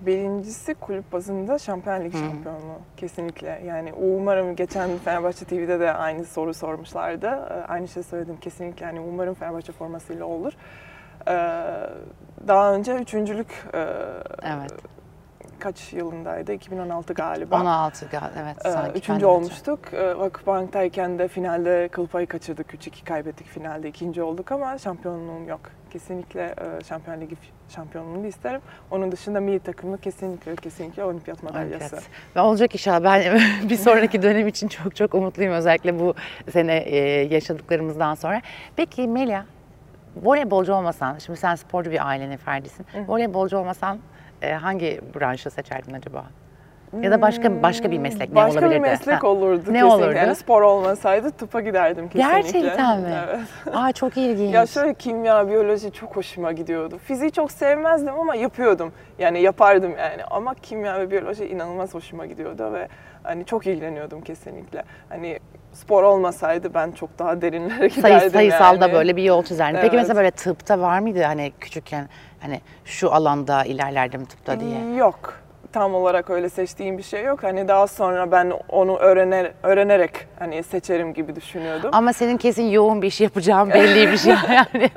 Birincisi 0.05 0.73
kulüp 0.73 1.11
bazında 1.11 1.59
Şampiyon 1.59 2.01
Ligi 2.03 2.17
şampiyonluğu 2.17 2.79
kesinlikle. 2.97 3.61
Yani 3.65 3.93
umarım 3.93 4.55
geçen 4.55 4.97
Fenerbahçe 4.97 5.45
TV'de 5.45 5.79
de 5.79 5.93
aynı 5.93 6.25
soru 6.25 6.53
sormuşlardı. 6.53 7.27
Ee, 7.27 7.65
Aynı 7.67 7.87
şey 7.87 8.03
söyledim 8.03 8.37
kesinlikle. 8.41 8.85
Yani 8.85 8.99
umarım 8.99 9.33
Fenerbahçe 9.33 9.71
formasıyla 9.71 10.25
olur. 10.25 10.53
Ee, 11.27 11.31
Daha 12.47 12.73
önce 12.73 12.95
üçüncülük 12.95 13.65
e, 13.73 13.77
Evet. 14.43 14.71
kaç 15.59 15.93
yılındaydı? 15.93 16.53
2016 16.53 17.13
galiba. 17.13 17.55
16 17.61 18.05
gal 18.05 18.29
evet 18.43 18.65
Ee, 18.65 18.71
sanki. 18.71 18.99
Üçüncü 18.99 19.25
olmuştuk. 19.25 19.79
Vakıfbank'tayken 19.93 21.19
de 21.19 21.27
finalde 21.27 21.87
kıl 21.91 22.07
payı 22.07 22.27
kaçırdık. 22.27 22.73
3-2 22.73 23.03
kaybettik 23.05 23.47
finalde. 23.47 23.87
ikinci 23.89 24.21
olduk 24.23 24.51
ama 24.51 24.77
şampiyonluğum 24.77 25.47
yok. 25.47 25.61
Kesinlikle 25.89 26.41
e, 26.41 26.83
Şampiyon 26.83 27.21
Ligi 27.21 27.35
şampiyonluğunu 27.69 28.27
isterim. 28.27 28.61
Onun 28.91 29.11
dışında 29.11 29.39
milli 29.39 29.59
takımı 29.59 29.97
kesinlikle 29.97 30.55
kesinlikle 30.55 31.03
olimpiyat 31.03 31.43
madalyası. 31.43 31.95
Evet. 31.95 32.09
Ve 32.35 32.39
olacak 32.41 32.75
inşallah. 32.75 33.03
Ben 33.03 33.39
bir 33.69 33.75
sonraki 33.75 34.21
dönem 34.21 34.47
için 34.47 34.67
çok 34.67 34.95
çok 34.95 35.13
umutluyum 35.13 35.53
özellikle 35.53 35.99
bu 35.99 36.13
sene 36.51 36.77
e, 36.77 36.97
yaşadıklarımızdan 37.33 38.15
sonra. 38.15 38.41
Peki 38.75 39.07
Melia, 39.07 39.43
voleybolcu 40.15 40.73
olmasan, 40.73 41.17
şimdi 41.17 41.39
sen 41.39 41.55
sporcu 41.55 41.91
bir 41.91 42.07
ailenin 42.07 42.37
ferdisin. 42.37 42.85
Voleybolcu 43.07 43.57
olmasan 43.57 43.99
e, 44.41 44.53
hangi 44.53 45.01
branşı 45.15 45.49
seçerdin 45.49 45.93
acaba? 45.93 46.25
Ya 47.01 47.11
da 47.11 47.21
başka 47.21 47.63
başka 47.63 47.91
bir 47.91 47.99
meslek 47.99 48.29
ne 48.29 48.35
Başka 48.35 48.51
olabilirdi? 48.59 48.75
bir 48.75 48.89
meslek 48.89 49.23
Ha. 49.23 49.27
olurdu 49.27 49.57
Ne 49.57 49.63
kesinlikle. 49.63 49.85
olurdu? 49.85 50.11
Yani 50.15 50.35
spor 50.35 50.61
olmasaydı 50.61 51.31
tıpa 51.31 51.61
giderdim 51.61 52.09
kesinlikle. 52.09 52.41
Gerçekten 52.41 52.99
mi? 53.01 53.13
Evet. 53.27 53.39
Aa 53.75 53.91
çok 53.91 54.17
ilginç. 54.17 54.53
Ya 54.53 54.65
şöyle 54.65 54.93
kimya, 54.93 55.47
biyoloji 55.49 55.91
çok 55.91 56.15
hoşuma 56.15 56.51
gidiyordu. 56.51 56.97
Fiziği 56.97 57.31
çok 57.31 57.51
sevmezdim 57.51 58.13
ama 58.19 58.35
yapıyordum. 58.35 58.91
Yani 59.19 59.41
yapardım 59.41 59.91
yani. 59.97 60.23
Ama 60.31 60.53
kimya 60.55 60.99
ve 60.99 61.11
biyoloji 61.11 61.45
inanılmaz 61.45 61.93
hoşuma 61.93 62.25
gidiyordu 62.25 62.73
ve 62.73 62.87
hani 63.23 63.45
çok 63.45 63.67
ilgileniyordum 63.67 64.21
kesinlikle. 64.21 64.83
Hani 65.09 65.39
spor 65.73 66.03
olmasaydı 66.03 66.73
ben 66.73 66.91
çok 66.91 67.19
daha 67.19 67.41
derinlere 67.41 67.89
Sayı, 67.89 68.13
giderdim 68.15 68.29
sayısalda 68.31 68.85
yani. 68.85 68.93
böyle 68.93 69.15
bir 69.15 69.23
yol 69.23 69.43
çizerdin. 69.43 69.75
Peki 69.75 69.87
Evet. 69.87 69.95
mesela 70.01 70.15
böyle 70.17 70.31
tıpta 70.31 70.79
var 70.79 70.99
mıydı 70.99 71.23
hani 71.23 71.51
küçükken 71.59 72.09
hani 72.39 72.61
şu 72.85 73.13
alanda 73.13 73.63
ilerlerdim 73.63 74.25
tıpta 74.25 74.59
diye? 74.59 74.95
Yok. 74.95 75.33
Tam 75.73 75.95
olarak 75.95 76.29
öyle 76.29 76.49
seçtiğim 76.49 76.97
bir 76.97 77.03
şey 77.03 77.23
yok. 77.23 77.43
Hani 77.43 77.67
daha 77.67 77.87
sonra 77.87 78.31
ben 78.31 78.53
onu 78.69 78.97
öğrener, 78.97 79.51
öğrenerek 79.63 80.11
hani 80.39 80.63
seçerim 80.63 81.13
gibi 81.13 81.35
düşünüyordum. 81.35 81.89
Ama 81.93 82.13
senin 82.13 82.37
kesin 82.37 82.63
yoğun 82.63 83.01
bir 83.01 83.07
iş 83.07 83.21
yapacağın 83.21 83.69
belliymiş 83.69 84.25
yani. 84.25 84.89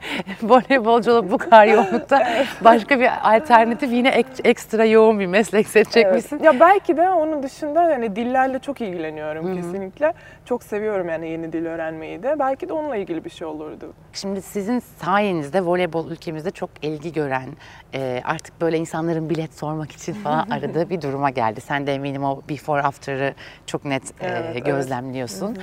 Voleybolculuk 0.43 1.31
bu 1.31 1.39
kadar 1.39 1.67
yoğunlukta 1.67 2.23
başka 2.61 3.01
bir 3.01 3.11
alternatif 3.37 3.93
yine 3.93 4.09
ek- 4.09 4.29
ekstra 4.45 4.85
yoğun 4.85 5.21
bir 5.21 5.27
meslek 5.27 5.69
seçecekmişsin. 5.69 6.37
Evet. 6.37 6.45
Ya 6.45 6.61
belki 6.61 6.97
de 6.97 7.11
onun 7.11 7.43
dışında 7.43 7.91
yani 7.91 8.17
dillerle 8.17 8.59
çok 8.59 8.81
ilgileniyorum 8.81 9.57
kesinlikle. 9.57 10.13
Çok 10.45 10.63
seviyorum 10.63 11.09
yani 11.09 11.29
yeni 11.29 11.53
dil 11.53 11.67
öğrenmeyi 11.67 12.23
de. 12.23 12.37
Belki 12.39 12.69
de 12.69 12.73
onunla 12.73 12.97
ilgili 12.97 13.25
bir 13.25 13.31
şey 13.31 13.47
olurdu. 13.47 13.93
Şimdi 14.13 14.43
sizin 14.43 14.79
sayenizde 14.79 15.65
voleybol 15.65 16.11
ülkemizde 16.11 16.51
çok 16.51 16.71
ilgi 16.83 17.13
gören, 17.13 17.49
e, 17.95 18.21
artık 18.25 18.61
böyle 18.61 18.79
insanların 18.79 19.31
bilet 19.31 19.55
sormak 19.55 19.93
için 19.93 20.13
falan 20.13 20.47
aradığı 20.51 20.91
bir 20.91 21.03
duruma 21.03 21.31
geldi. 21.31 21.61
Sen 21.61 21.87
de 21.87 21.95
eminim 21.95 22.25
o 22.25 22.43
before 22.49 22.83
after'ı 22.83 23.35
çok 23.67 23.85
net 23.85 24.03
e, 24.11 24.27
Evet, 24.27 24.45
evet. 24.53 24.67
gözlemliyorsun. 24.67 25.57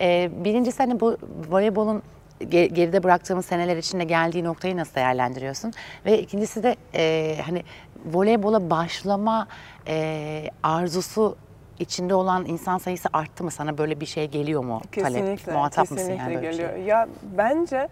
E, 0.00 0.30
birincisi 0.44 0.78
hani 0.82 1.00
bu 1.00 1.16
voleybolun 1.50 2.02
ge- 2.40 2.66
geride 2.74 3.02
bıraktığımız 3.02 3.46
seneler 3.46 3.76
içinde 3.76 4.04
geldiği 4.04 4.44
noktayı 4.44 4.76
nasıl 4.76 4.94
değerlendiriyorsun? 4.94 5.72
Ve 6.06 6.18
ikincisi 6.20 6.62
de 6.62 6.76
e, 6.94 7.36
hani 7.46 7.62
voleybola 8.04 8.70
başlama 8.70 9.48
e, 9.88 10.44
arzusu 10.62 11.36
içinde 11.78 12.14
olan 12.14 12.44
insan 12.46 12.78
sayısı 12.78 13.08
arttı 13.12 13.44
mı? 13.44 13.50
Sana 13.50 13.78
böyle 13.78 14.00
bir 14.00 14.06
şey 14.06 14.28
geliyor 14.28 14.64
mu? 14.64 14.80
Kesinlikle. 14.92 15.36
Talep, 15.44 15.56
muhatap 15.58 15.88
kesinlikle 15.88 16.12
mısın 16.12 16.24
yani 16.24 16.34
böyle 16.34 16.50
geliyor. 16.50 16.70
şey? 16.74 16.82
Ya 16.82 17.08
bence 17.36 17.88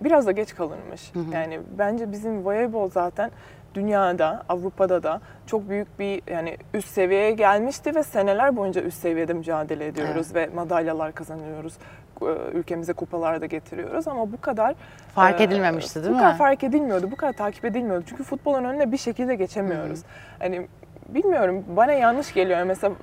biraz 0.00 0.26
da 0.26 0.32
geç 0.32 0.54
kalınmış. 0.54 1.12
Yani 1.32 1.60
bence 1.78 2.12
bizim 2.12 2.44
voleybol 2.44 2.90
zaten 2.90 3.30
dünyada, 3.74 4.42
Avrupa'da 4.48 5.02
da 5.02 5.20
çok 5.46 5.68
büyük 5.68 5.98
bir 5.98 6.22
yani 6.32 6.56
üst 6.74 6.88
seviyeye 6.88 7.30
gelmişti 7.30 7.94
ve 7.94 8.02
seneler 8.02 8.56
boyunca 8.56 8.80
üst 8.82 8.98
seviyede 8.98 9.32
mücadele 9.32 9.86
ediyoruz 9.86 10.34
ve 10.34 10.46
madalyalar 10.54 11.12
kazanıyoruz. 11.12 11.74
Ee, 12.22 12.24
Ülkemize 12.52 12.92
kupalar 12.92 13.40
da 13.40 13.46
getiriyoruz 13.46 14.08
ama 14.08 14.32
bu 14.32 14.40
kadar 14.40 14.74
Fark 15.14 15.40
e, 15.40 15.44
edilmemişti 15.44 15.94
değil 16.02 16.08
bu 16.08 16.16
mi? 16.16 16.22
kadar 16.22 16.38
fark 16.38 16.64
edilmiyordu, 16.64 17.10
bu 17.10 17.16
kadar 17.16 17.32
takip 17.32 17.64
edilmiyordu. 17.64 18.04
Çünkü 18.08 18.22
futbolun 18.24 18.64
önüne 18.64 18.92
bir 18.92 18.96
şekilde 18.96 19.34
geçemiyoruz. 19.34 20.00
Hani 20.38 20.66
bilmiyorum 21.08 21.64
bana 21.76 21.92
yanlış 21.92 22.34
geliyor. 22.34 22.62
Mesela 22.62 22.94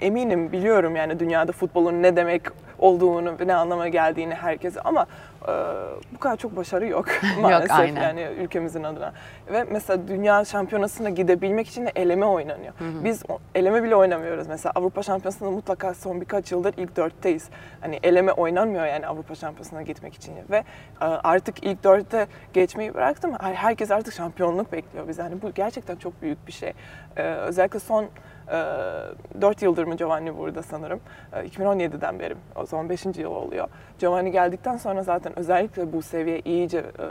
eminim 0.00 0.52
biliyorum 0.52 0.96
yani 0.96 1.20
dünyada 1.20 1.52
futbolun 1.52 2.02
ne 2.02 2.16
demek 2.16 2.42
olduğunu 2.78 3.36
ne 3.46 3.54
anlama 3.54 3.88
geldiğini 3.88 4.34
herkese 4.34 4.80
ama 4.80 5.06
e, 5.48 5.52
bu 6.14 6.18
kadar 6.18 6.36
çok 6.36 6.56
başarı 6.56 6.86
yok 6.86 7.06
maalesef 7.40 7.70
aynen. 7.78 8.02
yani 8.02 8.22
ülkemizin 8.38 8.82
adına. 8.84 9.12
Ve 9.52 9.64
mesela 9.64 10.08
dünya 10.08 10.44
şampiyonasına 10.44 11.10
gidebilmek 11.10 11.68
için 11.68 11.86
de 11.86 11.92
eleme 11.96 12.26
oynanıyor. 12.26 12.72
Biz 12.80 13.22
o- 13.28 13.38
eleme 13.54 13.82
bile 13.82 13.96
oynamıyoruz. 13.96 14.46
Mesela 14.46 14.72
Avrupa 14.74 15.02
şampiyonasında 15.02 15.50
mutlaka 15.50 15.94
son 15.94 16.20
birkaç 16.20 16.52
yıldır 16.52 16.74
ilk 16.76 16.96
dörtteyiz. 16.96 17.48
Hani 17.80 17.98
eleme 18.02 18.32
oynanmıyor 18.32 18.86
yani 18.86 19.06
Avrupa 19.06 19.34
şampiyonasına 19.34 19.82
gitmek 19.82 20.14
için. 20.14 20.34
Ve 20.50 20.56
e, 20.56 21.04
artık 21.04 21.64
ilk 21.64 21.84
dörtte 21.84 22.26
geçmeyi 22.52 22.94
bıraktım. 22.94 23.32
Her- 23.40 23.54
Herkes 23.54 23.90
artık 23.90 24.14
şampiyonluk 24.14 24.72
bekliyor 24.72 25.08
biz. 25.08 25.18
Yani 25.18 25.42
bu 25.42 25.50
gerçekten 25.54 25.96
çok 25.96 26.22
büyük 26.22 26.46
bir 26.46 26.52
şey. 26.52 26.72
E, 27.16 27.22
özellikle 27.22 27.78
son 27.78 28.04
e, 28.04 28.56
4 29.40 29.62
yıldır 29.62 29.84
mı 29.84 29.96
Giovanni 29.96 30.38
burada 30.38 30.62
sanırım. 30.62 31.00
E, 31.32 31.36
2017'den 31.46 32.18
beri. 32.18 32.34
O 32.56 32.66
zaman 32.66 32.88
5. 32.88 33.04
yıl 33.06 33.30
oluyor. 33.30 33.68
Giovanni 33.98 34.30
geldikten 34.32 34.76
sonra 34.76 35.02
zaten 35.02 35.29
özellikle 35.36 35.92
bu 35.92 36.02
seviye 36.02 36.40
iyice 36.40 36.78
e, 36.78 37.06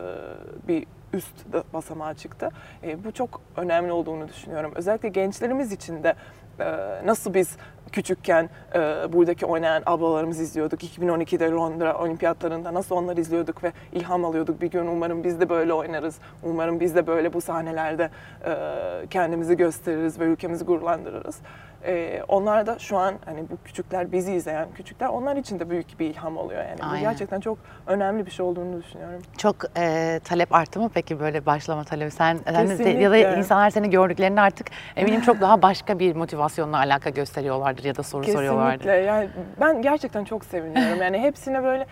bir 0.67 0.85
üst 1.13 1.35
basamağa 1.73 2.13
çıktı. 2.13 2.49
E, 2.83 3.03
bu 3.03 3.11
çok 3.11 3.41
önemli 3.57 3.91
olduğunu 3.91 4.27
düşünüyorum. 4.27 4.71
Özellikle 4.75 5.09
gençlerimiz 5.09 5.71
için 5.71 6.03
de 6.03 6.15
e, 6.59 6.65
nasıl 7.05 7.33
biz 7.33 7.57
küçükken 7.91 8.49
e, 8.75 8.79
buradaki 9.13 9.45
oynayan 9.45 9.83
ablalarımızı 9.85 10.43
izliyorduk. 10.43 10.83
2012'de 10.83 11.51
Londra 11.51 11.97
olimpiyatlarında 11.97 12.73
nasıl 12.73 12.95
onları 12.95 13.21
izliyorduk 13.21 13.63
ve 13.63 13.71
ilham 13.93 14.25
alıyorduk. 14.25 14.61
Bir 14.61 14.71
gün 14.71 14.87
umarım 14.87 15.23
biz 15.23 15.39
de 15.39 15.49
böyle 15.49 15.73
oynarız. 15.73 16.15
Umarım 16.43 16.79
biz 16.79 16.95
de 16.95 17.07
böyle 17.07 17.33
bu 17.33 17.41
sahnelerde 17.41 18.09
e, 18.45 18.53
kendimizi 19.09 19.57
gösteririz 19.57 20.19
ve 20.19 20.23
ülkemizi 20.23 20.65
gururlandırırız. 20.65 21.39
E, 21.85 22.23
onlar 22.27 22.67
da 22.67 22.79
şu 22.79 22.97
an 22.97 23.15
hani 23.25 23.39
bu 23.49 23.57
küçükler 23.65 24.11
bizi 24.11 24.33
izleyen 24.33 24.67
küçükler 24.75 25.07
onlar 25.07 25.35
için 25.35 25.59
de 25.59 25.69
büyük 25.69 25.99
bir 25.99 26.05
ilham 26.09 26.37
oluyor 26.37 26.63
yani. 26.63 26.79
Bu 26.79 26.85
Aynen. 26.85 27.01
gerçekten 27.01 27.39
çok 27.39 27.57
önemli 27.87 28.25
bir 28.25 28.31
şey 28.31 28.45
olduğunu 28.45 28.83
düşünüyorum. 28.83 29.21
Çok 29.37 29.55
e, 29.77 30.19
talep 30.23 30.55
arttı 30.55 30.79
mı 30.79 30.89
peki 30.93 31.19
böyle 31.19 31.45
başlama 31.45 31.83
talebi? 31.83 32.11
Sen 32.11 32.39
sen 32.45 32.79
de- 32.79 32.89
ya 32.89 33.11
da 33.11 33.17
insanlar 33.17 33.69
seni 33.69 33.89
gördüklerinde 33.89 34.41
artık 34.41 34.67
eminim 34.95 35.21
çok 35.21 35.41
daha 35.41 35.61
başka 35.61 35.99
bir 35.99 36.15
motivasyonla 36.15 36.77
alaka 36.77 37.09
gösteriyorlardır 37.79 37.83
ya 37.85 37.95
da 37.95 38.03
soru 38.03 38.23
soruyorlardır. 38.23 38.77
Kesinlikle. 38.83 39.05
Yani 39.05 39.29
ben 39.61 39.81
gerçekten 39.81 40.23
çok 40.23 40.45
seviniyorum. 40.45 41.01
Yani 41.01 41.19
hepsine 41.19 41.63
böyle 41.63 41.85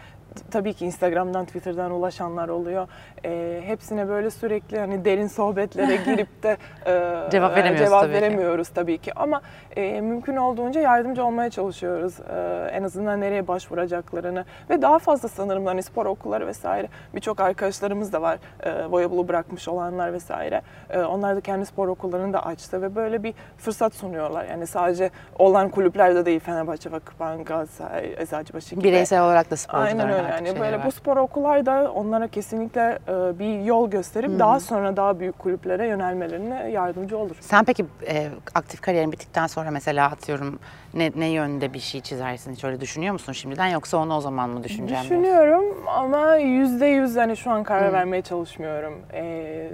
tabii 0.51 0.73
ki 0.73 0.85
Instagram'dan, 0.85 1.45
Twitter'dan 1.45 1.91
ulaşanlar 1.91 2.49
oluyor. 2.49 2.87
Ee, 3.25 3.61
hepsine 3.65 4.07
böyle 4.07 4.29
sürekli 4.29 4.79
hani 4.79 5.05
derin 5.05 5.27
sohbetlere 5.27 5.95
girip 5.95 6.43
de 6.43 6.57
e, 6.85 7.31
Cevap 7.31 7.55
veremiyoruz 7.55 7.85
cevap 7.85 8.01
tabii 8.01 8.13
ki. 8.13 8.21
veremiyoruz 8.21 8.69
tabii 8.69 8.97
ki. 8.97 9.13
Ama 9.15 9.41
e, 9.77 10.01
mümkün 10.01 10.35
olduğunca 10.35 10.81
yardımcı 10.81 11.25
olmaya 11.25 11.49
çalışıyoruz. 11.49 12.19
E, 12.19 12.69
en 12.73 12.83
azından 12.83 13.21
nereye 13.21 13.47
başvuracaklarını 13.47 14.45
ve 14.69 14.81
daha 14.81 14.99
fazla 14.99 15.29
sanırım 15.29 15.65
hani 15.65 15.83
spor 15.83 16.05
okulları 16.05 16.47
vesaire 16.47 16.87
birçok 17.15 17.39
arkadaşlarımız 17.39 18.13
da 18.13 18.21
var. 18.21 18.39
E, 18.63 18.85
voleybolu 18.85 19.27
bırakmış 19.27 19.67
olanlar 19.67 20.13
vesaire. 20.13 20.61
E, 20.89 20.99
onlar 20.99 21.35
da 21.35 21.41
kendi 21.41 21.65
spor 21.65 21.87
okullarını 21.87 22.33
da 22.33 22.45
açtı 22.45 22.81
ve 22.81 22.95
böyle 22.95 23.23
bir 23.23 23.33
fırsat 23.57 23.93
sunuyorlar. 23.93 24.45
Yani 24.45 24.67
sadece 24.67 25.09
olan 25.39 25.69
kulüplerde 25.69 26.25
değil 26.25 26.39
Fenerbahçe, 26.39 26.91
Vakıfbank, 26.91 27.47
Galatasaray, 27.47 28.15
Eczacıbaşı 28.17 28.75
gibi. 28.75 28.83
Bireysel 28.83 29.23
olarak 29.23 29.51
da 29.51 29.55
sporcuların 29.55 29.99
Aynen 29.99 30.09
öyle 30.09 30.27
yani 30.27 30.59
böyle 30.59 30.77
var. 30.79 30.85
bu 30.85 30.91
spor 30.91 31.17
okullar 31.17 31.65
da 31.65 31.91
onlara 31.95 32.27
kesinlikle 32.27 32.99
e, 33.07 33.39
bir 33.39 33.59
yol 33.59 33.89
gösterip 33.89 34.39
daha 34.39 34.59
sonra 34.59 34.97
daha 34.97 35.19
büyük 35.19 35.39
kulüplere 35.39 35.87
yönelmelerine 35.87 36.69
yardımcı 36.71 37.17
olur. 37.17 37.35
Sen 37.39 37.65
peki 37.65 37.85
e, 38.07 38.29
aktif 38.55 38.81
kariyerin 38.81 39.11
bittikten 39.11 39.47
sonra 39.47 39.66
mesela 39.71 40.09
atıyorum 40.09 40.59
ne, 40.93 41.11
ne 41.15 41.27
yönde 41.27 41.73
bir 41.73 41.79
şey 41.79 42.01
çizersin 42.01 42.53
hiç 42.53 42.63
öyle 42.63 42.81
düşünüyor 42.81 43.13
musun 43.13 43.33
şimdiden 43.33 43.67
yoksa 43.67 43.97
onu 43.97 44.15
o 44.15 44.21
zaman 44.21 44.49
mı 44.49 44.63
düşüneceğim? 44.63 44.89
diyorsun? 44.89 45.23
Düşünüyorum 45.23 45.65
ama 45.87 46.35
yüzde 46.35 46.85
yüz 46.85 47.15
hani 47.15 47.37
şu 47.37 47.51
an 47.51 47.63
karar 47.63 47.93
vermeye 47.93 48.21
çalışmıyorum. 48.21 49.01
Ee, 49.13 49.69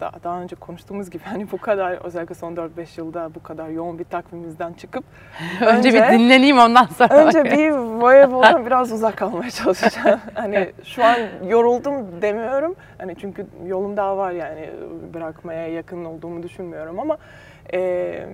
daha, 0.00 0.12
daha 0.24 0.40
önce 0.40 0.56
konuştuğumuz 0.56 1.10
gibi 1.10 1.22
hani 1.24 1.52
bu 1.52 1.58
kadar 1.58 1.92
özellikle 1.92 2.34
son 2.34 2.54
4-5 2.54 2.68
yılda 2.96 3.34
bu 3.34 3.42
kadar 3.42 3.68
yoğun 3.68 3.98
bir 3.98 4.04
takvimimizden 4.04 4.72
çıkıp 4.72 5.04
Önce, 5.66 5.92
bir 5.92 6.02
dinleneyim 6.02 6.58
ondan 6.58 6.86
sonra. 6.86 7.14
Önce 7.14 7.44
bir 7.44 7.70
voleyboldan 7.70 8.66
biraz 8.66 8.92
uzak 8.92 9.16
kalmaya 9.16 9.50
çalışacağım. 9.50 10.20
Hani 10.34 10.72
şu 10.84 11.04
an 11.04 11.16
yoruldum 11.48 12.22
demiyorum. 12.22 12.74
Hani 12.98 13.16
çünkü 13.20 13.46
yolum 13.66 13.96
daha 13.96 14.16
var 14.16 14.32
yani 14.32 14.70
bırakmaya 15.14 15.68
yakın 15.68 16.04
olduğumu 16.04 16.42
düşünmüyorum 16.42 17.00
ama 17.00 17.18
e, 17.72 18.26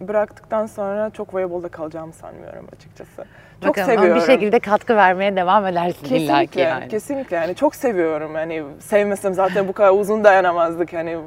bıraktıktan 0.00 0.66
sonra 0.66 1.10
çok 1.10 1.34
voleybolda 1.34 1.68
kalacağımı 1.68 2.12
sanmıyorum 2.12 2.66
açıkçası. 2.76 3.24
Çok 3.60 3.68
Bakalım 3.68 3.90
ama 3.90 3.98
seviyorum. 4.00 4.22
bir 4.22 4.26
şekilde 4.26 4.60
katkı 4.60 4.96
vermeye 4.96 5.36
devam 5.36 5.66
edersin 5.66 6.04
illa 6.04 6.40
ki 6.40 6.46
Kesinlikle, 6.46 6.60
yani. 6.60 6.88
kesinlikle 6.88 7.36
yani 7.36 7.54
çok 7.54 7.74
seviyorum. 7.74 8.34
Yani 8.34 8.62
sevmesem 8.78 9.34
zaten 9.34 9.68
bu 9.68 9.72
kadar 9.72 9.90
uzun 9.90 10.24
dayanamazdık. 10.24 10.92
Hani 10.92 11.18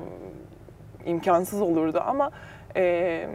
imkansız 1.05 1.61
olurdu 1.61 2.03
ama 2.05 2.31
e, 2.75 3.27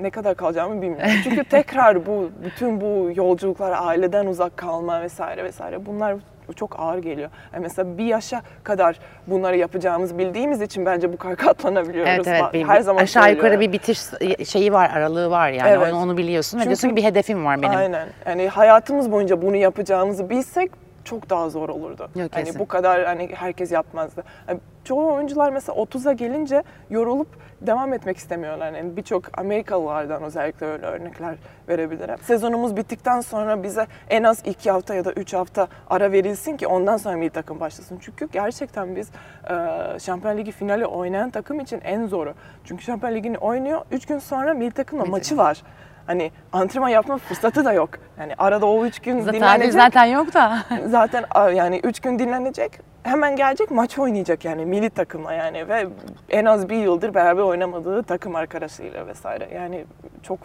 ne 0.00 0.10
kadar 0.10 0.34
kalacağımı 0.34 0.82
bilmiyorum. 0.82 1.10
Çünkü 1.24 1.44
tekrar 1.44 2.06
bu 2.06 2.30
bütün 2.44 2.80
bu 2.80 3.10
yolculuklar, 3.14 3.74
aileden 3.78 4.26
uzak 4.26 4.56
kalma 4.56 5.02
vesaire 5.02 5.44
vesaire 5.44 5.86
bunlar 5.86 6.14
çok 6.56 6.80
ağır 6.80 6.98
geliyor. 6.98 7.30
Yani 7.52 7.62
mesela 7.62 7.98
bir 7.98 8.04
yaşa 8.04 8.42
kadar 8.62 8.98
bunları 9.26 9.56
yapacağımızı 9.56 10.18
bildiğimiz 10.18 10.60
için 10.60 10.86
bence 10.86 11.12
bu 11.12 11.16
kadar 11.16 11.36
katlanabiliyoruz. 11.36 12.12
Evet 12.14 12.26
evet. 12.26 12.52
Bir, 12.52 12.68
Her 12.68 12.80
zaman 12.80 13.02
aşağı 13.02 13.32
yukarı 13.32 13.60
bir 13.60 13.72
bitiş 13.72 14.00
şeyi 14.48 14.72
var, 14.72 14.90
aralığı 14.94 15.30
var 15.30 15.50
yani. 15.50 15.70
Evet. 15.70 15.92
Onu, 15.92 16.02
onu 16.02 16.16
biliyorsun 16.16 16.58
ve 16.58 16.62
Çünkü- 16.62 16.68
diyorsun 16.68 16.88
ki 16.88 16.96
bir 16.96 17.04
hedefim 17.04 17.44
var 17.44 17.62
benim. 17.62 17.78
Aynen. 17.78 18.08
Yani 18.26 18.48
hayatımız 18.48 19.12
boyunca 19.12 19.42
bunu 19.42 19.56
yapacağımızı 19.56 20.30
bilsek 20.30 20.70
çok 21.08 21.30
daha 21.30 21.50
zor 21.50 21.68
olurdu. 21.68 22.10
Yok, 22.16 22.30
hani 22.32 22.44
kesin. 22.44 22.60
bu 22.60 22.68
kadar 22.68 23.04
hani 23.04 23.28
herkes 23.34 23.72
yapmazdı. 23.72 24.24
Hani 24.46 24.60
çoğu 24.84 25.12
oyuncular 25.14 25.52
mesela 25.52 25.78
30'a 25.78 26.12
gelince 26.12 26.62
yorulup 26.90 27.28
devam 27.60 27.92
etmek 27.92 28.16
istemiyorlar. 28.16 28.72
Yani 28.72 28.96
birçok 28.96 29.38
Amerikalılardan 29.38 30.22
özellikle 30.22 30.66
öyle 30.66 30.86
örnekler 30.86 31.34
verebilirim. 31.68 32.18
Sezonumuz 32.22 32.76
bittikten 32.76 33.20
sonra 33.20 33.62
bize 33.62 33.86
en 34.10 34.22
az 34.22 34.42
2 34.46 34.70
hafta 34.70 34.94
ya 34.94 35.04
da 35.04 35.12
3 35.12 35.34
hafta 35.34 35.68
ara 35.90 36.12
verilsin 36.12 36.56
ki 36.56 36.66
ondan 36.66 36.96
sonra 36.96 37.16
milli 37.16 37.30
takım 37.30 37.60
başlasın. 37.60 37.98
Çünkü 38.00 38.28
gerçekten 38.32 38.96
biz 38.96 39.10
e, 39.50 39.98
Şampiyon 39.98 40.38
Ligi 40.38 40.52
finali 40.52 40.86
oynayan 40.86 41.30
takım 41.30 41.60
için 41.60 41.80
en 41.80 42.06
zoru. 42.06 42.34
Çünkü 42.64 42.84
Şampiyon 42.84 43.14
Ligi'ni 43.14 43.38
oynuyor. 43.38 43.80
3 43.90 44.06
gün 44.06 44.18
sonra 44.18 44.54
milli 44.54 44.70
takımla 44.70 45.04
maçı 45.04 45.36
var. 45.36 45.62
Hani 46.08 46.30
antrenman 46.52 46.88
yapma 46.88 47.18
fırsatı 47.18 47.64
da 47.64 47.72
yok. 47.72 47.90
Yani 48.18 48.34
arada 48.38 48.66
o 48.66 48.84
üç 48.84 48.98
gün 48.98 49.20
Zaten, 49.20 49.34
dinlenecek. 49.40 49.72
zaten 49.72 50.04
yok 50.04 50.34
da. 50.34 50.58
Zaten 50.86 51.24
yani 51.54 51.80
üç 51.84 52.00
gün 52.00 52.18
dinlenecek. 52.18 52.72
hemen 53.02 53.36
gelecek 53.36 53.70
maç 53.70 53.98
oynayacak 53.98 54.44
yani 54.44 54.64
milli 54.66 54.90
takımla 54.90 55.32
yani 55.32 55.68
ve 55.68 55.86
en 56.30 56.44
az 56.44 56.68
bir 56.68 56.76
yıldır 56.76 57.14
beraber 57.14 57.42
oynamadığı 57.42 58.02
takım 58.02 58.36
arkadaşıyla 58.36 59.06
vesaire. 59.06 59.48
Yani 59.54 59.84
çok 60.22 60.38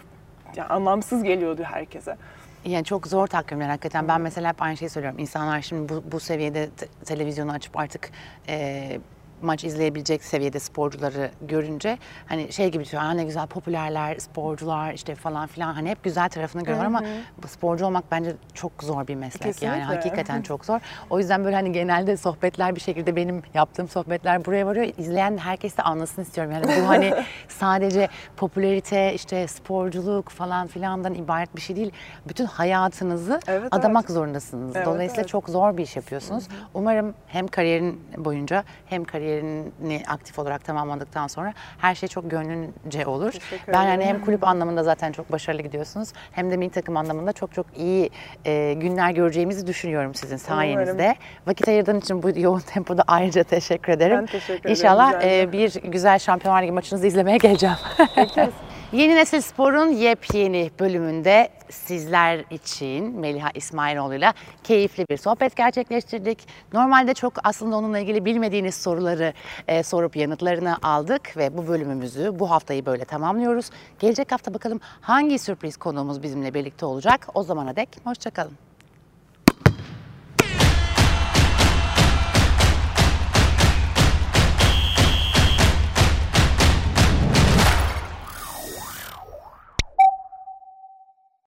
yani 0.56 0.68
anlamsız 0.68 1.22
geliyordu 1.22 1.62
herkese. 1.62 2.16
Yani 2.64 2.84
çok 2.84 3.06
zor 3.06 3.26
takvimler 3.26 3.68
hakikaten. 3.68 4.08
Ben 4.08 4.20
mesela 4.20 4.48
hep 4.48 4.62
aynı 4.62 4.76
şeyi 4.76 4.88
söylüyorum. 4.88 5.18
İnsanlar 5.18 5.62
şimdi 5.62 5.92
bu, 5.94 6.02
bu 6.12 6.20
seviyede 6.20 6.70
te- 6.70 6.86
televizyonu 7.04 7.52
açıp 7.52 7.78
artık 7.78 8.10
e, 8.48 8.98
maç 9.44 9.64
izleyebilecek 9.64 10.24
seviyede 10.24 10.58
sporcuları 10.60 11.30
görünce 11.42 11.98
hani 12.26 12.52
şey 12.52 12.70
gibi 12.70 12.84
düşünüyor. 12.84 13.06
"Aa, 13.08 13.10
ne 13.14 13.24
güzel 13.24 13.46
popülerler, 13.46 14.16
sporcular 14.18 14.92
işte 14.92 15.14
falan 15.14 15.46
filan. 15.46 15.74
Hani 15.74 15.90
hep 15.90 16.02
güzel 16.04 16.28
tarafını 16.28 16.62
görüyorlar 16.62 16.86
ama 16.86 17.02
sporcu 17.46 17.86
olmak 17.86 18.04
bence 18.10 18.36
çok 18.54 18.72
zor 18.82 19.06
bir 19.06 19.14
meslek. 19.14 19.62
Yani 19.62 19.74
Kesinlikle. 19.78 19.82
hakikaten 19.84 20.42
çok 20.50 20.64
zor. 20.64 20.80
O 21.10 21.18
yüzden 21.18 21.44
böyle 21.44 21.56
hani 21.56 21.72
genelde 21.72 22.16
sohbetler 22.16 22.74
bir 22.74 22.80
şekilde 22.80 23.16
benim 23.16 23.42
yaptığım 23.54 23.88
sohbetler 23.88 24.44
buraya 24.44 24.66
varıyor. 24.66 24.86
İzleyen 24.98 25.38
herkes 25.38 25.76
de 25.76 25.82
anlasın 25.82 26.22
istiyorum. 26.22 26.52
Yani 26.52 26.64
bu 26.66 26.88
hani 26.88 27.14
sadece 27.48 28.08
popülerite, 28.36 29.14
işte 29.14 29.46
sporculuk 29.46 30.28
falan 30.28 30.66
filandan 30.66 31.14
ibaret 31.14 31.56
bir 31.56 31.60
şey 31.60 31.76
değil. 31.76 31.90
Bütün 32.28 32.44
hayatınızı 32.46 33.40
Evet, 33.46 33.68
adamak 33.70 34.04
evet. 34.04 34.14
zorundasınız. 34.14 34.76
Evet, 34.76 34.86
Dolayısıyla 34.86 35.20
evet. 35.20 35.28
çok 35.28 35.48
zor 35.48 35.76
bir 35.76 35.82
iş 35.82 35.96
yapıyorsunuz. 35.96 36.48
Umarım 36.74 37.14
hem 37.26 37.46
kariyerin 37.46 38.00
boyunca 38.16 38.64
hem 38.86 39.04
kariyerini 39.40 40.02
aktif 40.08 40.38
olarak 40.38 40.64
tamamladıktan 40.64 41.26
sonra 41.26 41.52
her 41.78 41.94
şey 41.94 42.08
çok 42.08 42.30
gönlünce 42.30 43.06
olur. 43.06 43.32
Ben 43.68 43.82
yani 43.82 44.04
hem 44.04 44.24
kulüp 44.24 44.44
anlamında 44.44 44.82
zaten 44.82 45.12
çok 45.12 45.32
başarılı 45.32 45.62
gidiyorsunuz 45.62 46.12
hem 46.32 46.50
de 46.50 46.56
milli 46.56 46.70
takım 46.70 46.96
anlamında 46.96 47.32
çok 47.32 47.54
çok 47.54 47.66
iyi 47.76 48.10
e, 48.44 48.72
günler 48.72 49.10
göreceğimizi 49.10 49.66
düşünüyorum 49.66 50.14
sizin 50.14 50.36
sayenizde. 50.36 51.16
Vakit 51.46 51.68
ayırdığın 51.68 52.00
için 52.00 52.22
bu 52.22 52.38
yoğun 52.38 52.60
tempoda 52.60 53.04
ayrıca 53.06 53.44
teşekkür 53.44 53.92
ederim. 53.92 54.18
Ben 54.18 54.26
teşekkür 54.26 54.54
ederim, 54.54 54.70
İnşallah 54.70 55.22
e, 55.22 55.52
bir 55.52 55.74
güzel 55.74 56.18
Şampiyonlar 56.18 56.62
Ligi 56.62 56.72
maçınızı 56.72 57.06
izlemeye 57.06 57.36
geleceğim. 57.36 57.76
Yeni 58.94 59.16
Nesil 59.16 59.40
Spor'un 59.40 59.88
yepyeni 59.88 60.70
bölümünde 60.80 61.48
sizler 61.70 62.44
için 62.50 63.20
Meliha 63.20 63.50
İsmailoğlu'yla 63.54 64.34
keyifli 64.64 65.06
bir 65.10 65.16
sohbet 65.16 65.56
gerçekleştirdik. 65.56 66.48
Normalde 66.72 67.14
çok 67.14 67.32
aslında 67.44 67.76
onunla 67.76 67.98
ilgili 67.98 68.24
bilmediğiniz 68.24 68.74
soruları 68.74 69.32
e, 69.68 69.82
sorup 69.82 70.16
yanıtlarını 70.16 70.76
aldık 70.82 71.36
ve 71.36 71.56
bu 71.58 71.68
bölümümüzü 71.68 72.38
bu 72.38 72.50
haftayı 72.50 72.86
böyle 72.86 73.04
tamamlıyoruz. 73.04 73.70
Gelecek 73.98 74.32
hafta 74.32 74.54
bakalım 74.54 74.80
hangi 75.00 75.38
sürpriz 75.38 75.76
konuğumuz 75.76 76.22
bizimle 76.22 76.54
birlikte 76.54 76.86
olacak. 76.86 77.28
O 77.34 77.42
zamana 77.42 77.76
dek 77.76 77.88
hoşçakalın. 78.04 78.73